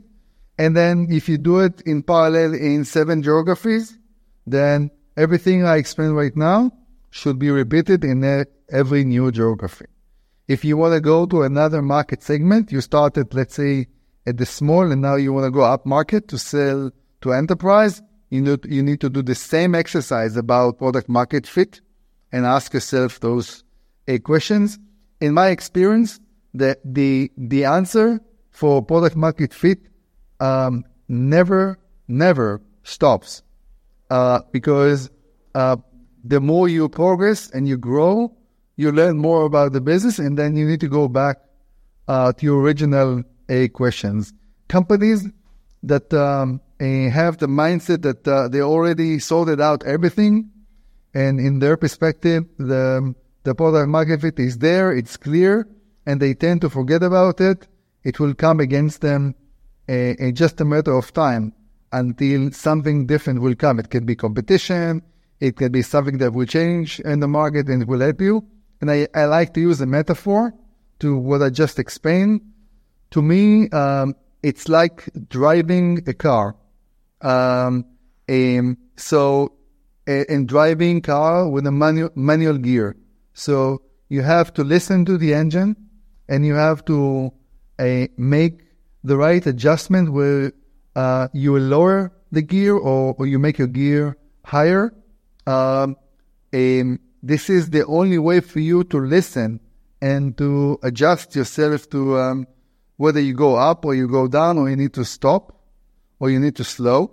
[0.56, 3.98] And then if you do it in parallel in seven geographies,
[4.46, 6.72] then everything I explained right now
[7.12, 9.84] should be repeated in every new geography.
[10.48, 13.86] If you want to go to another market segment, you started, let's say,
[14.26, 18.00] at the small, and now you want to go up market to sell to enterprise.
[18.30, 21.82] You need, you need to do the same exercise about product market fit
[22.32, 23.62] and ask yourself those
[24.08, 24.78] eight questions.
[25.20, 26.18] In my experience,
[26.54, 28.20] the the the answer
[28.50, 29.80] for product market fit
[30.40, 33.42] um, never never stops
[34.08, 35.10] uh, because
[35.54, 35.76] uh,
[36.24, 38.34] the more you progress and you grow,
[38.76, 41.38] you learn more about the business, and then you need to go back
[42.08, 44.32] uh, to your original A questions.
[44.68, 45.28] Companies
[45.82, 50.50] that um, have the mindset that uh, they already sorted out everything,
[51.14, 55.68] and in their perspective, the the product market fit is there, it's clear,
[56.06, 57.66] and they tend to forget about it.
[58.04, 59.34] It will come against them
[59.88, 61.52] in just a matter of time
[61.92, 63.80] until something different will come.
[63.80, 65.02] It can be competition,
[65.42, 68.46] it can be something that will change in the market and will help you.
[68.80, 70.54] And I, I like to use a metaphor
[71.00, 72.42] to what I just explained.
[73.10, 76.54] To me, um, it's like driving a car.
[77.22, 77.84] Um,
[78.28, 79.54] um, so,
[80.06, 82.96] in driving car with a manual, manual gear.
[83.34, 85.74] So you have to listen to the engine
[86.28, 87.32] and you have to
[87.80, 88.60] uh, make
[89.02, 90.52] the right adjustment where
[90.94, 94.92] uh, you lower the gear or, or you make your gear higher
[95.46, 95.96] um,
[96.54, 99.60] um, this is the only way for you to listen
[100.00, 102.46] and to adjust yourself to um,
[102.96, 105.56] whether you go up or you go down or you need to stop
[106.18, 107.12] or you need to slow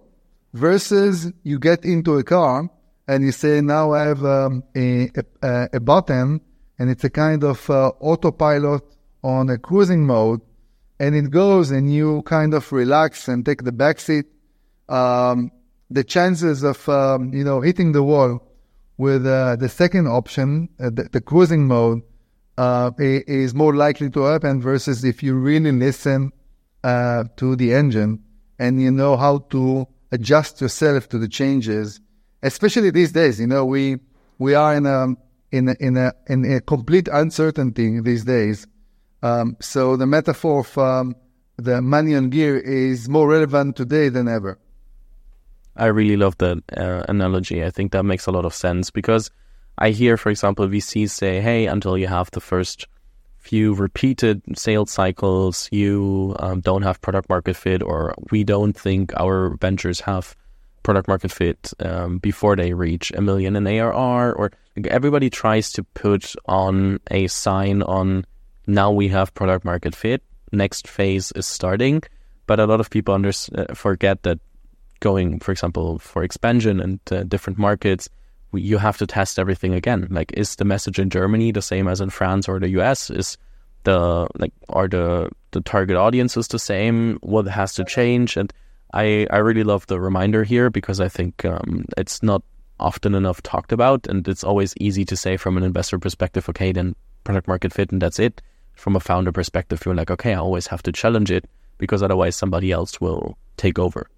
[0.54, 2.70] versus you get into a car
[3.08, 5.10] and you say now i have um, a,
[5.44, 6.42] a, a, button
[6.80, 8.84] and it's a kind of uh, autopilot
[9.24, 10.42] on a cruising mode
[11.00, 14.26] and it goes and you kind of relax and take the back seat,
[14.90, 15.52] um,
[15.90, 18.46] the chances of um, you know hitting the wall
[18.98, 22.02] with uh, the second option, uh, the, the, cruising mode,
[22.58, 26.34] uh, is more likely to happen versus if you really listen
[26.84, 28.22] uh, to the engine
[28.60, 32.02] and you know how to adjust yourself to the changes.
[32.44, 33.98] Especially these days, you know we
[34.38, 35.08] we are in a
[35.52, 38.68] in a, in a in a complete uncertainty these days.
[39.22, 41.16] Um, so the metaphor of um,
[41.58, 44.58] the manual gear is more relevant today than ever.
[45.80, 47.64] I really love that uh, analogy.
[47.64, 49.32] I think that makes a lot of sense because
[49.78, 52.88] I hear, for example, VCs say, "Hey, until you have the first
[53.38, 59.14] few repeated sales cycles, you um, don't have product market fit, or we don't think
[59.18, 60.36] our ventures have
[60.84, 65.72] product market fit um, before they reach a million in ARR." Or like, everybody tries
[65.74, 68.26] to put on a sign on
[68.68, 70.22] now we have product market fit.
[70.52, 72.04] Next phase is starting,
[72.48, 74.40] but a lot of people under, uh, forget that
[75.00, 78.10] going, for example, for expansion and uh, different markets,
[78.52, 80.08] we, you have to test everything again.
[80.10, 83.10] Like, is the message in Germany the same as in France or the US?
[83.10, 83.38] Is
[83.84, 87.18] the like are the the target audiences the same?
[87.22, 88.38] What has to change?
[88.38, 88.52] And
[88.93, 92.43] I I really love the reminder here because I think um, it's not
[92.80, 96.72] often enough talked about, and it's always easy to say from an investor perspective, okay,
[96.72, 98.41] then product market fit, and that's it.
[98.76, 101.45] From a founder perspective, you're like, okay, I always have to challenge it
[101.78, 104.10] because otherwise somebody else will take over.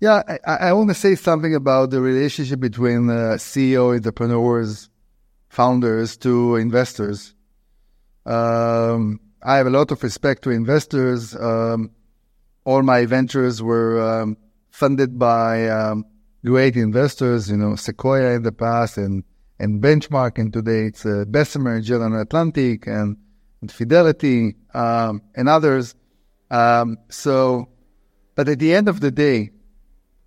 [0.00, 4.90] Yeah, I, I want to say something about the relationship between uh, CEO, entrepreneurs,
[5.48, 7.34] founders to investors.
[8.26, 11.34] Um, I have a lot of respect to investors.
[11.36, 11.90] Um,
[12.64, 14.36] all my ventures were um,
[14.70, 16.04] funded by um,
[16.44, 19.22] great investors, you know, Sequoia in the past and,
[19.58, 23.16] and Benchmark, and today it's uh, Bessemer, General Atlantic, and,
[23.60, 25.94] and Fidelity, um, and others.
[26.50, 27.68] Um, so,
[28.34, 29.50] but at the end of the day,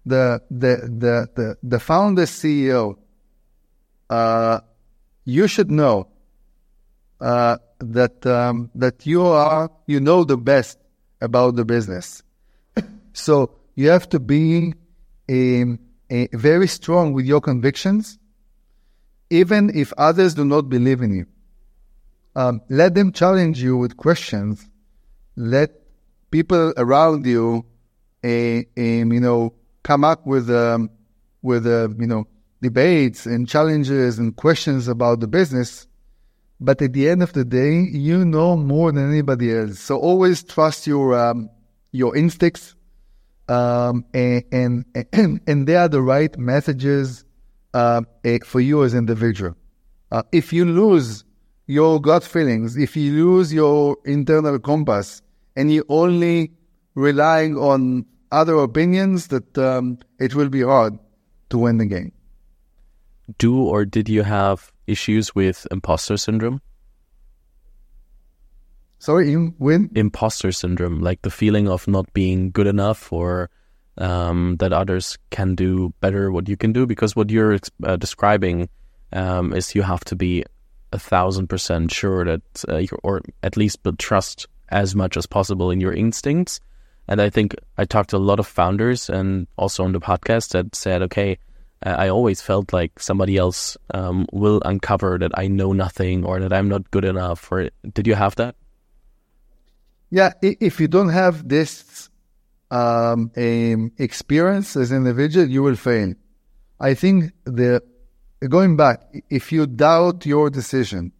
[0.07, 2.97] the the the the, the founder CEO,
[4.09, 4.59] uh,
[5.25, 6.07] you should know
[7.19, 10.79] uh, that um, that you are you know the best
[11.21, 12.23] about the business.
[13.13, 14.73] so you have to be
[15.29, 15.65] a,
[16.09, 18.17] a very strong with your convictions,
[19.29, 21.25] even if others do not believe in you.
[22.35, 24.69] Um, let them challenge you with questions.
[25.35, 25.71] Let
[26.31, 27.65] people around you,
[28.23, 29.53] a, a you know,
[29.83, 30.89] come up with um,
[31.41, 32.27] with uh, you know
[32.61, 35.87] debates and challenges and questions about the business.
[36.59, 39.79] But at the end of the day, you know more than anybody else.
[39.79, 41.49] So always trust your um,
[41.91, 42.75] your instincts,
[43.47, 44.85] um, and, and,
[45.47, 47.25] and they are the right messages
[47.73, 48.01] uh,
[48.43, 49.55] for you as an individual.
[50.11, 51.23] Uh, if you lose
[51.67, 55.21] your gut feelings, if you lose your internal compass,
[55.55, 56.51] and you only
[56.95, 60.97] relying on other opinions that um, it will be hard
[61.49, 62.11] to win the game.
[63.37, 66.61] Do or did you have issues with imposter syndrome?
[68.99, 69.91] Sorry, you win?
[69.95, 73.49] Imposter syndrome, like the feeling of not being good enough or
[73.97, 76.85] um, that others can do better what you can do.
[76.85, 78.69] Because what you're uh, describing
[79.13, 80.43] um, is you have to be
[80.93, 85.69] a thousand percent sure that, uh, or at least but trust as much as possible
[85.69, 86.59] in your instincts
[87.07, 90.49] and I think I talked to a lot of founders and also on the podcast
[90.49, 91.37] that said, okay,
[91.83, 96.51] I always felt like somebody else um, will uncover that I know nothing or that
[96.51, 97.51] I'm not good enough.
[97.51, 98.55] Or did you have that?
[100.09, 102.09] Yeah, if you don't have this
[102.71, 106.13] um, experience as an individual, you will fail.
[106.79, 107.83] I think the
[108.49, 111.11] going back, if you doubt your decision,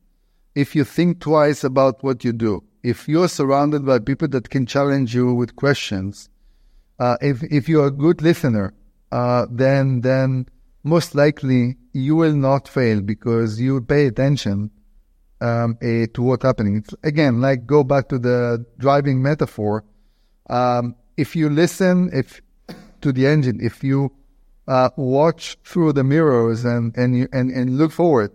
[0.56, 4.66] if you think twice about what you do, if you're surrounded by people that can
[4.66, 6.30] challenge you with questions,
[7.00, 8.74] uh, if if you're a good listener,
[9.12, 10.48] uh, then then
[10.84, 14.72] most likely you will not fail because you pay attention
[15.42, 16.78] um, uh, to what's happening.
[16.78, 19.84] It's, again, like go back to the driving metaphor.
[20.50, 22.42] Um, if you listen, if
[23.02, 24.12] to the engine, if you
[24.68, 28.32] uh, watch through the mirrors and and you, and and look forward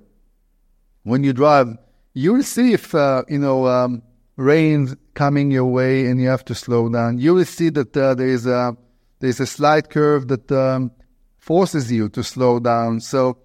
[1.02, 1.76] when you drive,
[2.14, 3.66] you will see if uh, you know.
[3.66, 4.02] Um,
[4.42, 8.14] rains coming your way and you have to slow down, you will see that uh,
[8.14, 8.76] there is a
[9.20, 10.90] there's a slight curve that um,
[11.38, 13.00] forces you to slow down.
[13.00, 13.38] So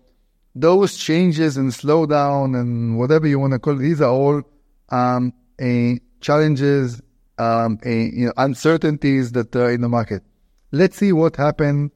[0.55, 4.41] those changes and slow down and whatever you want to call it, these are all
[4.89, 6.99] um, a challenges,
[7.37, 10.23] um, a, you know, uncertainties that are in the market.
[10.71, 11.91] Let's see what happened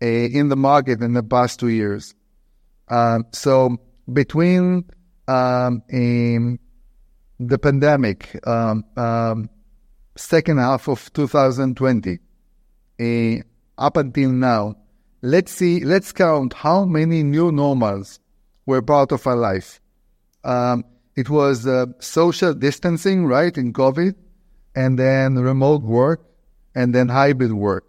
[0.00, 2.14] uh, in the market in the past two years.
[2.88, 3.76] Um, so
[4.12, 4.84] between
[5.26, 5.82] um,
[7.38, 9.50] the pandemic, um, um,
[10.16, 12.18] second half of 2020,
[12.98, 13.42] uh,
[13.78, 14.76] up until now,
[15.22, 18.20] let's see, let's count how many new normals
[18.64, 19.80] were part of our life.
[20.44, 20.84] Um,
[21.14, 24.14] it was uh, social distancing, right, in COVID,
[24.74, 26.22] and then remote work,
[26.74, 27.84] and then hybrid work,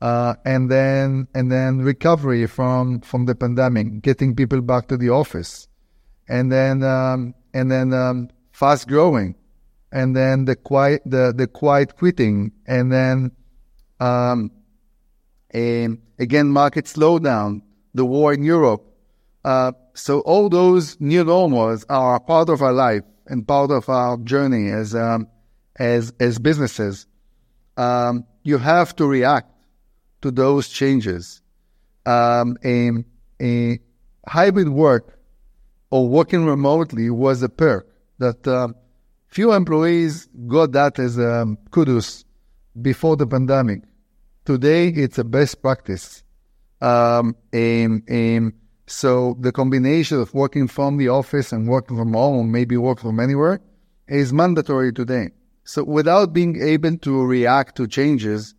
[0.00, 5.10] uh, and then and then recovery from from the pandemic, getting people back to the
[5.10, 5.68] office,
[6.26, 9.34] and then um, and then um, fast growing,
[9.90, 13.32] and then the quiet the the quiet quitting, and then
[14.00, 14.50] um,
[15.52, 17.62] again market slowdown,
[17.94, 18.82] the war in Europe.
[19.44, 24.16] Uh, so all those new normals are part of our life and part of our
[24.18, 25.26] journey as um,
[25.76, 27.06] as as businesses.
[27.76, 29.50] Um, you have to react
[30.22, 31.42] to those changes.
[32.06, 33.02] Um, a,
[33.40, 33.80] a
[34.28, 35.18] hybrid work
[35.90, 37.88] or working remotely was a perk
[38.18, 38.68] that uh,
[39.28, 42.24] few employees got that as um, kudos
[42.80, 43.82] before the pandemic.
[44.44, 46.22] Today, it's a best practice.
[46.80, 48.52] Um, and, and
[48.86, 53.20] so the combination of working from the office and working from home, maybe work from
[53.20, 53.60] anywhere,
[54.06, 55.30] is mandatory today.
[55.64, 58.54] So without being able to react to changes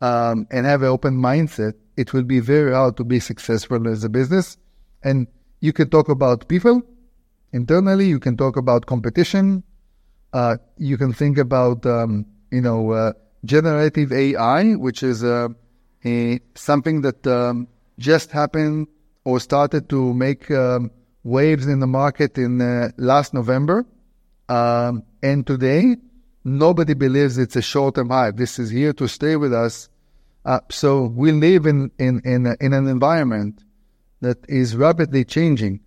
[0.00, 4.04] um, and have an open mindset, it will be very hard to be successful as
[4.04, 4.56] a business.
[5.02, 5.26] And
[5.60, 6.82] you can talk about people
[7.56, 8.06] internally.
[8.06, 9.64] You can talk about competition.
[10.32, 13.12] Uh, you can think about um, you know uh,
[13.44, 15.48] generative AI, which is uh,
[16.04, 18.88] a, something that um, just happened
[19.24, 20.90] or started to make um,
[21.24, 23.84] waves in the market in uh, last November.
[24.48, 25.96] Um, and today,
[26.44, 28.36] nobody believes it's a short-term hype.
[28.36, 29.88] This is here to stay with us.
[30.44, 33.64] Uh, so we live in in in, in, an environment
[34.20, 35.80] that is rapidly changing,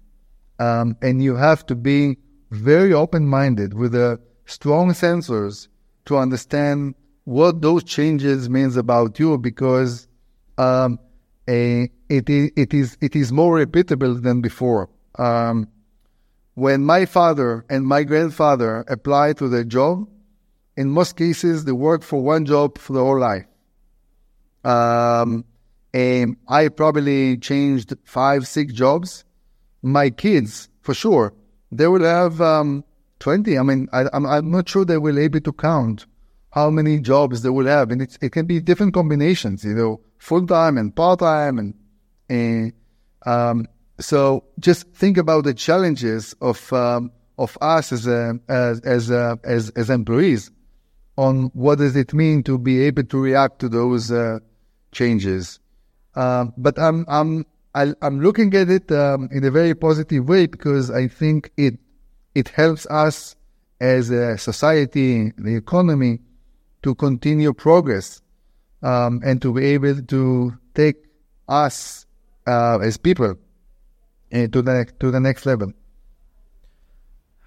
[0.59, 2.17] um, and you have to be
[2.51, 5.67] very open-minded with a strong sensors
[6.05, 10.07] to understand what those changes means about you because
[10.57, 10.99] um,
[11.47, 14.89] a, it, it is it is more repeatable than before.
[15.17, 15.67] Um,
[16.55, 20.09] when my father and my grandfather applied to the job,
[20.75, 23.45] in most cases, they work for one job for the whole life.
[24.63, 25.45] Um,
[25.93, 29.23] and I probably changed five, six jobs.
[29.81, 31.33] My kids, for sure,
[31.71, 32.83] they will have um,
[33.19, 33.57] 20.
[33.57, 36.05] I mean, I, am I'm, I'm not sure they will be able to count
[36.51, 37.91] how many jobs they will have.
[37.91, 41.59] And it can be different combinations, you know, full time and part time.
[41.59, 41.73] And,
[42.27, 42.73] and
[43.25, 43.67] um,
[43.99, 49.39] so just think about the challenges of, um, of us as, a, as, as, a,
[49.43, 50.51] as, as employees
[51.19, 54.39] on what does it mean to be able to react to those uh,
[54.93, 55.59] changes.
[56.15, 57.45] Uh, but I'm I'm
[57.75, 61.79] I, am looking at it um, in a very positive way because I think it
[62.35, 63.35] it helps us
[63.79, 66.19] as a society, the economy,
[66.83, 68.21] to continue progress
[68.81, 70.97] um, and to be able to take
[71.47, 72.05] us
[72.47, 73.35] uh, as people
[74.33, 75.71] uh, to the to the next level.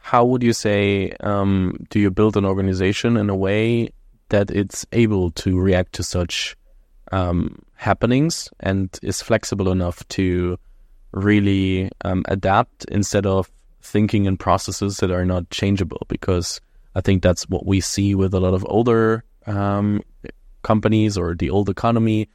[0.00, 3.90] How would you say um, do you build an organization in a way
[4.30, 6.56] that it's able to react to such
[7.12, 10.58] um, happenings and is flexible enough to
[11.12, 13.50] really um, adapt instead of
[13.82, 16.60] thinking in processes that are not changeable because
[16.94, 20.02] I think that's what we see with a lot of older um,
[20.62, 22.28] companies or the old economy.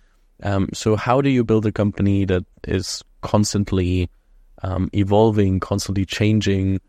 [0.43, 4.09] Um, so, how do you build a company that is constantly
[4.61, 6.79] um, evolving, constantly changing,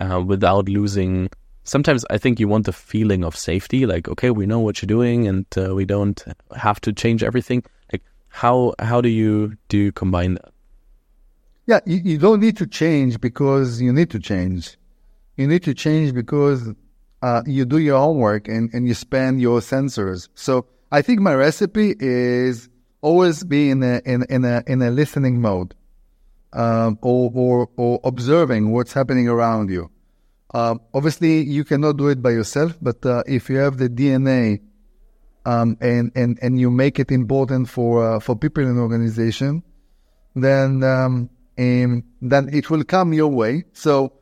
[0.00, 1.30] uh, without losing.
[1.68, 4.86] Sometimes I think you want the feeling of safety, like okay, we know what you're
[4.86, 6.24] doing, and uh, we don't
[6.56, 7.62] have to change everything.
[7.92, 10.50] Like how how do you do you combine that?
[11.66, 14.78] Yeah, you, you don't need to change because you need to change.
[15.36, 16.72] You need to change because
[17.20, 20.30] uh, you do your homework and, and you spend your sensors.
[20.34, 22.70] So I think my recipe is
[23.02, 25.74] always be in a in, in a in a listening mode
[26.54, 29.90] um, or, or, or observing what's happening around you.
[30.54, 34.60] Um, obviously, you cannot do it by yourself, but uh, if you have the DNA
[35.44, 39.62] um, and, and, and you make it important for, uh, for people in the organization,
[40.34, 43.64] then, um, then it will come your way.
[43.72, 44.12] So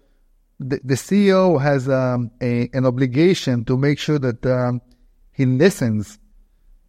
[0.59, 4.81] the, the CEO has um, a, an obligation to make sure that um,
[5.33, 6.19] he listens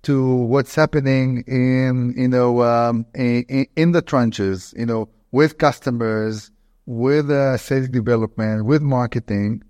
[0.03, 4.73] to what's happening in you know um, in, in, the trenches.
[4.77, 6.51] You know with customers,
[6.87, 9.61] with uh, sales development, with marketing,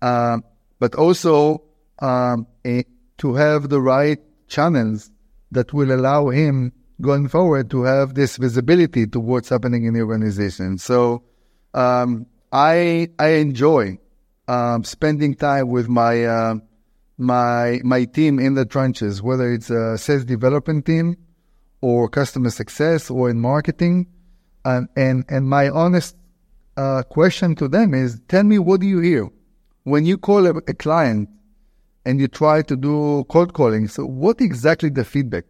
[0.00, 0.38] uh,
[0.78, 1.62] but also
[1.98, 2.84] um, a,
[3.18, 5.10] to have the right channels
[5.50, 10.00] that will allow him going forward to have this visibility to what's happening in the
[10.00, 10.78] organization.
[10.78, 11.24] So
[11.74, 13.98] um, I I enjoy
[14.46, 16.54] um, spending time with my uh,
[17.18, 21.16] my my team in the trenches, whether it's a sales development team
[21.80, 24.06] or customer success or in marketing,
[24.64, 26.16] um, and and my honest
[26.76, 29.28] uh, question to them is, tell me what do you hear
[29.84, 31.28] when you call a, a client
[32.04, 33.88] and you try to do cold calling.
[33.88, 35.44] So what exactly the feedback?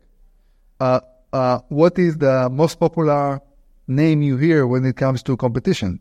[0.81, 1.01] Uh,
[1.33, 3.41] uh, what is the most popular
[3.89, 6.01] name you hear when it comes to competition?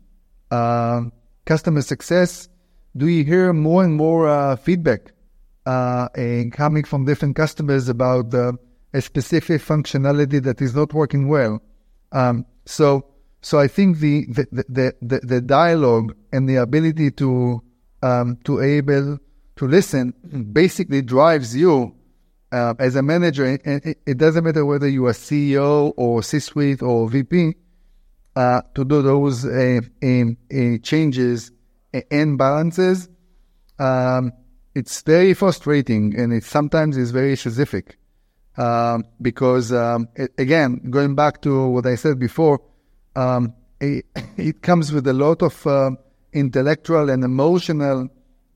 [0.50, 1.02] Uh,
[1.44, 2.48] customer success.
[2.96, 5.12] Do you hear more and more uh, feedback
[5.66, 6.08] uh,
[6.52, 8.56] coming from different customers about a
[9.00, 11.60] specific functionality that is not working well?
[12.12, 13.06] Um, so,
[13.44, 17.62] so I think the the, the the, the dialogue and the ability to
[18.02, 19.18] um, to able
[19.56, 20.14] to listen
[20.52, 21.94] basically drives you
[22.52, 23.44] uh, as a manager.
[23.44, 27.54] It, it, doesn't matter whether you are CEO or C-suite or VP
[28.34, 29.80] uh, to do those uh,
[30.82, 31.52] changes
[32.10, 33.08] and balances.
[33.78, 34.32] Um,
[34.74, 37.98] it's very frustrating and it sometimes is very specific
[38.56, 42.60] um, because um, it, again, going back to what I said before,
[43.16, 44.06] um, it,
[44.36, 45.90] it, comes with a lot of uh,
[46.32, 48.08] intellectual and emotional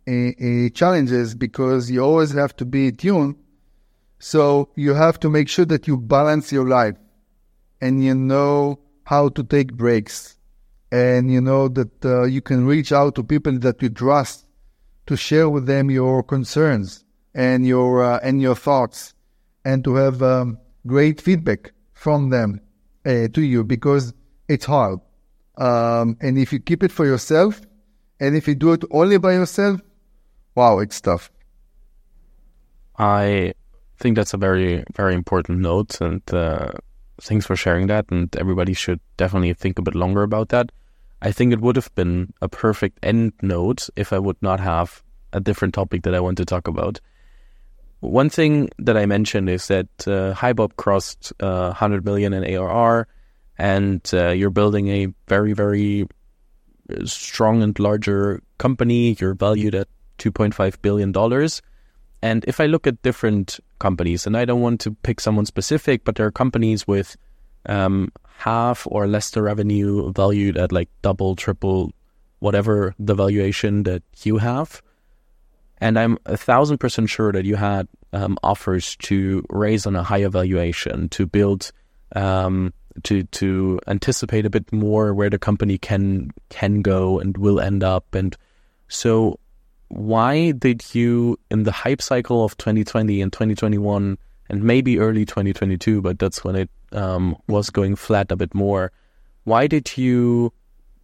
[0.08, 3.36] uh, challenges because you always have to be tuned.
[4.18, 6.96] So you have to make sure that you balance your life
[7.80, 10.36] and you know how to take breaks
[10.90, 14.46] and you know that uh, you can reach out to people that you trust
[15.06, 17.04] to share with them your concerns
[17.34, 19.14] and your uh, and your thoughts
[19.64, 22.60] and to have um, great feedback from them
[23.04, 24.12] uh, to you because
[24.48, 25.00] it's hard
[25.56, 27.60] um, and if you keep it for yourself
[28.20, 29.80] and if you do it only by yourself
[30.58, 31.30] wow, it's tough.
[32.98, 33.54] I
[34.00, 36.72] think that's a very, very important note, and uh,
[37.20, 38.06] thanks for sharing that.
[38.10, 40.72] And everybody should definitely think a bit longer about that.
[41.22, 45.02] I think it would have been a perfect end note if I would not have
[45.32, 47.00] a different topic that I want to talk about.
[48.00, 53.06] One thing that I mentioned is that uh, crossed uh, 100 million in ARR,
[53.58, 56.06] and uh, you're building a very, very
[56.90, 59.16] uh, strong and larger company.
[59.18, 59.88] You're valued at
[60.18, 61.12] $2.5 billion.
[62.22, 66.04] And if I look at different companies, and I don't want to pick someone specific,
[66.04, 67.16] but there are companies with
[67.66, 71.92] um, half or less the revenue valued at like double, triple,
[72.40, 74.82] whatever the valuation that you have.
[75.80, 80.02] And I'm a thousand percent sure that you had um, offers to raise on a
[80.02, 81.70] higher valuation, to build,
[82.16, 82.72] um,
[83.04, 87.82] to to anticipate a bit more where the company can can go and will end
[87.82, 88.14] up.
[88.14, 88.36] And
[88.88, 89.38] so
[89.88, 94.18] why did you, in the hype cycle of 2020 and 2021,
[94.50, 98.92] and maybe early 2022, but that's when it um, was going flat a bit more,
[99.44, 100.52] why did you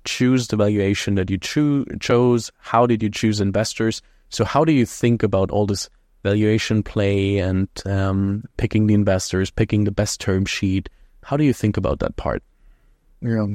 [0.04, 2.50] choose the valuation that you cho- chose?
[2.58, 4.02] How did you choose investors?
[4.28, 5.88] So, how do you think about all this
[6.22, 10.88] valuation play and um, picking the investors, picking the best term sheet?
[11.24, 12.42] How do you think about that part?
[13.20, 13.46] Yeah,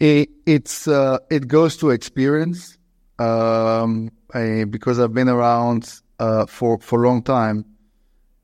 [0.00, 2.78] it, it's uh, it goes to experience.
[3.18, 7.64] Um, I, because I've been around uh, for for a long time,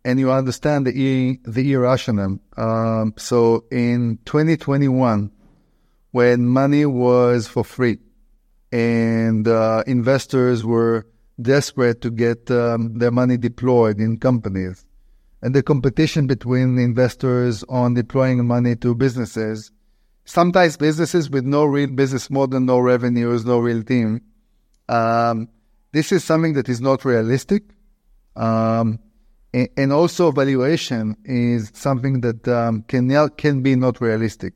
[0.05, 2.39] and you understand the the irrational.
[2.57, 5.31] Um, so in 2021,
[6.11, 7.99] when money was for free,
[8.73, 11.07] and uh, investors were
[11.41, 14.85] desperate to get um, their money deployed in companies,
[15.45, 19.71] and the competition between investors on deploying money to businesses,
[20.25, 24.23] sometimes businesses with no real business model, no revenues, no real team.
[24.89, 25.51] Um,
[25.93, 27.63] this is something that is not realistic.
[28.35, 28.99] Um,
[29.53, 34.55] and, also valuation is something that um, can can be not realistic.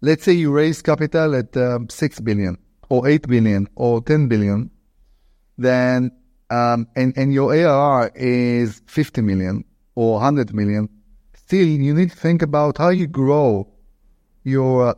[0.00, 2.56] Let's say you raise capital at um, six billion
[2.88, 4.70] or eight billion or ten billion,
[5.58, 6.10] then
[6.48, 9.64] um, and and your ARR is fifty million
[9.94, 10.88] or hundred million.
[11.34, 13.68] Still, you need to think about how you grow
[14.42, 14.94] your uh,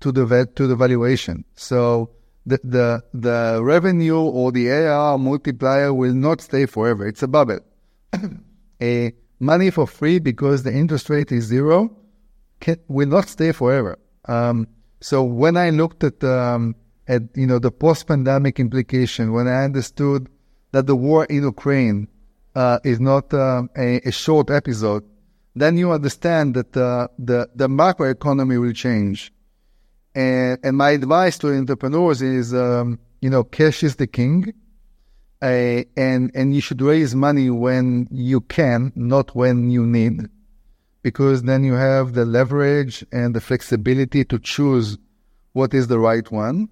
[0.00, 1.44] to the to the valuation.
[1.54, 2.10] So
[2.46, 7.06] the, the, the revenue or the ARR multiplier will not stay forever.
[7.06, 7.60] It's a bubble.
[8.82, 11.96] a money for free because the interest rate is zero
[12.60, 13.98] can, will not stay forever.
[14.26, 14.68] Um,
[15.00, 16.76] so when I looked at um,
[17.08, 20.28] at you know the post-pandemic implication, when I understood
[20.70, 22.08] that the war in Ukraine
[22.54, 25.04] uh, is not uh, a, a, short episode,
[25.54, 29.32] then you understand that uh, the the macroeconomy will change.
[30.14, 34.52] And, and my advice to entrepreneurs is, um, you know, cash is the king.
[35.40, 40.28] Uh, and and you should raise money when you can, not when you need,
[41.02, 44.98] because then you have the leverage and the flexibility to choose
[45.52, 46.68] what is the right one.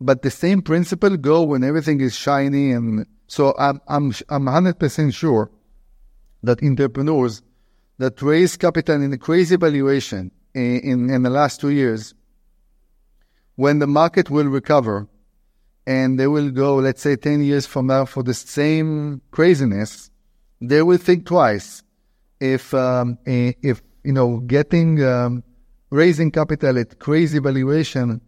[0.00, 2.72] but the same principle go when everything is shiny.
[2.72, 5.52] And so I'm I'm I'm hundred percent sure
[6.42, 7.42] that entrepreneurs
[7.98, 12.12] that raise capital in a crazy valuation in, in, in the last two years,
[13.54, 15.06] when the market will recover
[15.86, 20.10] and they will go, let's say, 10 years from now for the same craziness,
[20.60, 21.84] they will think twice
[22.40, 25.44] if, um, if you know, getting, um,
[25.90, 28.20] raising capital at crazy valuation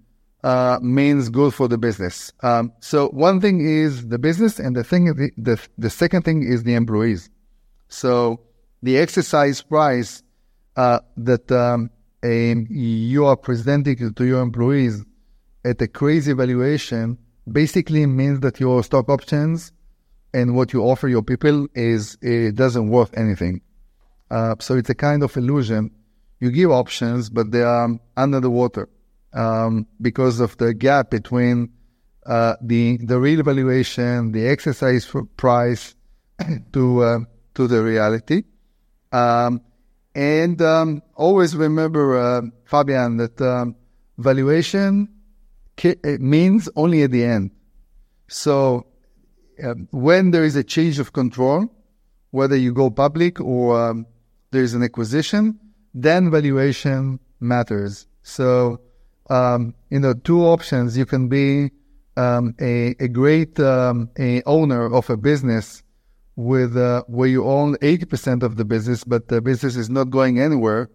[0.45, 2.33] uh, means good for the business.
[2.43, 6.43] Um, so one thing is the business, and the thing, the, the, the second thing
[6.43, 7.31] is the employees.
[7.89, 8.41] So
[8.83, 10.23] the exercise price
[10.77, 11.91] uh, that um,
[12.23, 15.05] you are presenting to your employees
[15.65, 17.19] at a crazy valuation
[17.51, 19.73] basically means that your stock options
[20.35, 23.61] and what you offer your people is it doesn't worth anything.
[24.31, 25.91] Uh, so it's a kind of illusion.
[26.41, 28.89] You give options, but they are under the water
[29.35, 31.71] um, because of the gap between
[32.27, 35.95] uh, the the real valuation, the exercise price,
[36.73, 37.19] to uh,
[37.55, 38.45] to the reality.
[39.13, 39.61] Um,
[40.15, 43.77] and um, always remember, uh, Fabian, that um,
[44.19, 45.09] valuation
[46.05, 47.51] means only at the end.
[48.29, 48.87] So
[49.63, 51.67] um, when there is a change of control,
[52.31, 54.07] whether you go public or um,
[54.51, 55.59] there is an acquisition,
[55.95, 58.07] then valuation matters.
[58.23, 58.81] So,
[59.31, 60.97] um, you know, two options.
[60.97, 61.71] You can be
[62.17, 65.83] um, a, a great um, a owner of a business
[66.37, 70.41] with uh, where you own 80% of the business, but the business is not going
[70.41, 70.89] anywhere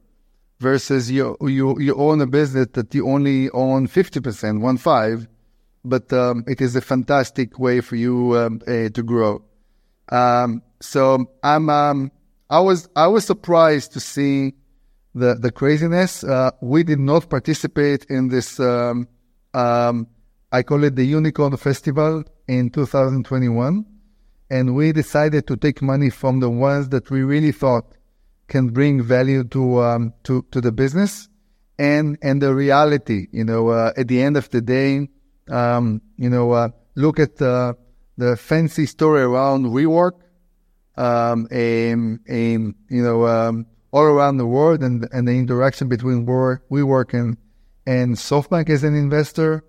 [0.60, 5.28] versus you, you, you own a business that you only own 50%, one five,
[5.86, 9.44] but um, it is a fantastic way for you um, uh, to grow.
[10.10, 12.12] Um, so I'm, um,
[12.50, 14.54] I was, I was surprised to see
[15.18, 16.24] the, the craziness.
[16.24, 19.08] Uh, we did not participate in this, um,
[19.54, 20.08] um,
[20.52, 23.86] I call it the Unicorn Festival in 2021
[24.50, 27.94] and we decided to take money from the ones that we really thought
[28.48, 31.28] can bring value to um, to to the business
[31.78, 33.28] and and the reality.
[33.32, 35.10] You know, uh, at the end of the day,
[35.50, 37.74] um, you know, uh, look at uh,
[38.18, 40.14] the fancy story around WeWork.
[40.98, 42.20] um, and
[42.90, 43.66] you know, um,
[43.98, 47.38] all around the world, and and the interaction between WeWork, and
[47.86, 49.64] and SoftBank as an investor.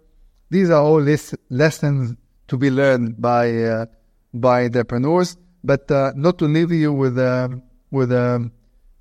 [0.51, 1.03] These are all
[1.51, 2.16] lessons
[2.49, 3.87] to be learned by uh,
[4.35, 7.61] by entrepreneurs, but uh, not to leave you with a,
[7.91, 8.51] with a,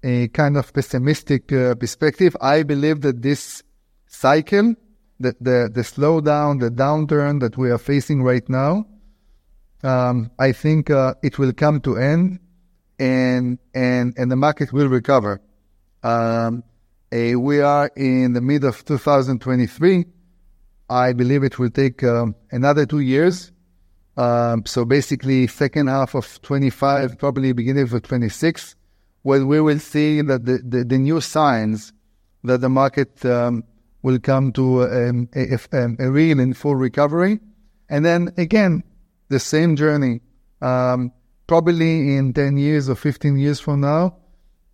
[0.03, 2.35] a kind of pessimistic uh, perspective.
[2.41, 3.63] I believe that this
[4.07, 4.75] cycle,
[5.19, 8.87] the, the, the slowdown, the downturn that we are facing right now,
[9.83, 12.39] um, I think uh, it will come to end
[12.99, 15.41] and, and, and the market will recover.
[16.03, 16.63] Um,
[17.11, 20.05] we are in the mid of 2023.
[20.89, 23.51] I believe it will take um, another two years
[24.17, 28.75] um, so basically, second half of 25, probably beginning of 26,
[29.21, 31.93] when we will see that the, the, the new signs
[32.43, 33.63] that the market um,
[34.01, 37.39] will come to um, a, a, a, real and full recovery.
[37.89, 38.83] And then again,
[39.29, 40.21] the same journey.
[40.61, 41.11] Um,
[41.47, 44.17] probably in 10 years or 15 years from now,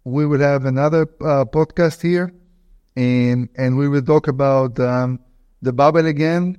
[0.03, 2.33] we will have another uh, podcast here
[2.95, 5.19] and, and we will talk about um,
[5.61, 6.57] the bubble again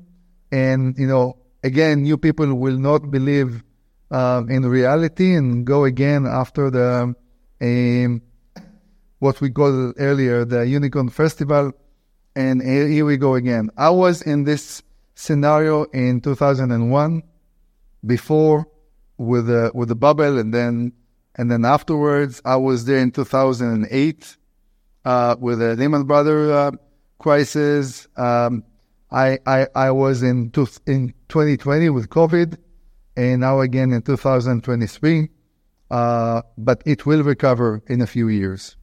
[0.51, 3.63] and, you know, again, new people will not believe
[4.11, 7.15] um, in reality and go again after the
[7.61, 8.23] um,
[9.19, 11.73] what we called earlier the Unicorn Festival,
[12.37, 13.71] and here we go again.
[13.77, 14.83] I was in this
[15.15, 17.23] scenario in 2001,
[18.05, 18.67] before
[19.19, 20.93] with the with the bubble, and then
[21.37, 24.37] and then afterwards I was there in 2008
[25.05, 26.71] uh, with the Lehman Brothers uh,
[27.19, 28.09] crisis.
[28.17, 28.65] Um,
[29.11, 32.59] I, I, I was in, two, in 2020 with COVID
[33.17, 35.29] and now again in 2023.
[35.91, 38.77] Uh, but it will recover in a few years.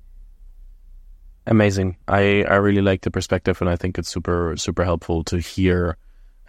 [1.48, 1.98] Amazing.
[2.08, 5.98] I, I really like the perspective and I think it's super, super helpful to hear,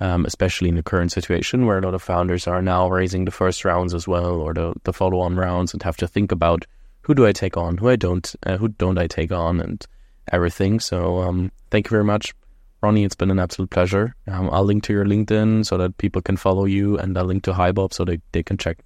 [0.00, 3.30] um, especially in the current situation where a lot of founders are now raising the
[3.30, 6.66] first rounds as well or the, the follow on rounds and have to think about
[7.02, 9.84] who do I take on, who I don't, uh, who don't I take on and
[10.30, 10.80] everything.
[10.80, 12.34] So, um, thank you very much
[12.82, 14.16] Ronni, it's been an absolute pleasure.
[14.26, 17.44] Um, I'll link to your LinkedIn so that people can follow you, and I'll link
[17.44, 18.78] to HiBob so they, they can check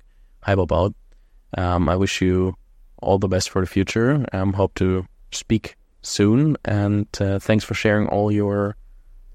[0.46, 0.94] HiBob out.
[1.56, 2.54] Um, I wish you
[3.00, 4.26] all the best for the future.
[4.32, 8.76] Um, hope to speak soon, and uh, thanks for sharing all your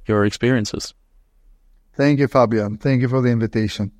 [0.05, 0.93] your experiences.
[2.01, 2.79] Thank you, Fabian.
[2.79, 3.91] Thank you for the invitation.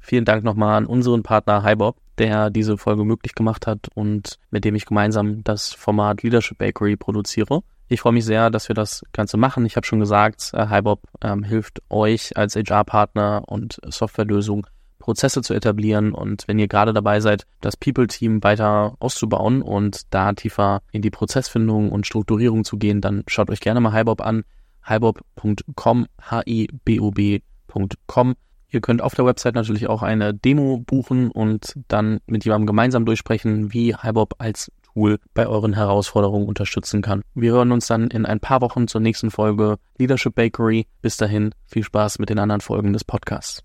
[0.00, 1.96] Vielen Dank nochmal an unseren Partner HiBob.
[2.18, 6.96] der diese Folge möglich gemacht hat und mit dem ich gemeinsam das Format Leadership Bakery
[6.96, 7.62] produziere.
[7.88, 9.64] Ich freue mich sehr, dass wir das Ganze machen.
[9.64, 14.66] Ich habe schon gesagt, äh, HiBob ähm, hilft euch als HR-Partner und Softwarelösung
[15.02, 16.14] Prozesse zu etablieren.
[16.14, 21.10] Und wenn ihr gerade dabei seid, das People-Team weiter auszubauen und da tiefer in die
[21.10, 24.44] Prozessfindung und Strukturierung zu gehen, dann schaut euch gerne mal HiBob an.
[24.86, 28.34] hibob.com, H-I-B-O-B.com.
[28.68, 33.04] Ihr könnt auf der Website natürlich auch eine Demo buchen und dann mit jemandem gemeinsam
[33.04, 37.22] durchsprechen, wie HiBob als Tool bei euren Herausforderungen unterstützen kann.
[37.34, 40.86] Wir hören uns dann in ein paar Wochen zur nächsten Folge Leadership Bakery.
[41.02, 43.64] Bis dahin, viel Spaß mit den anderen Folgen des Podcasts.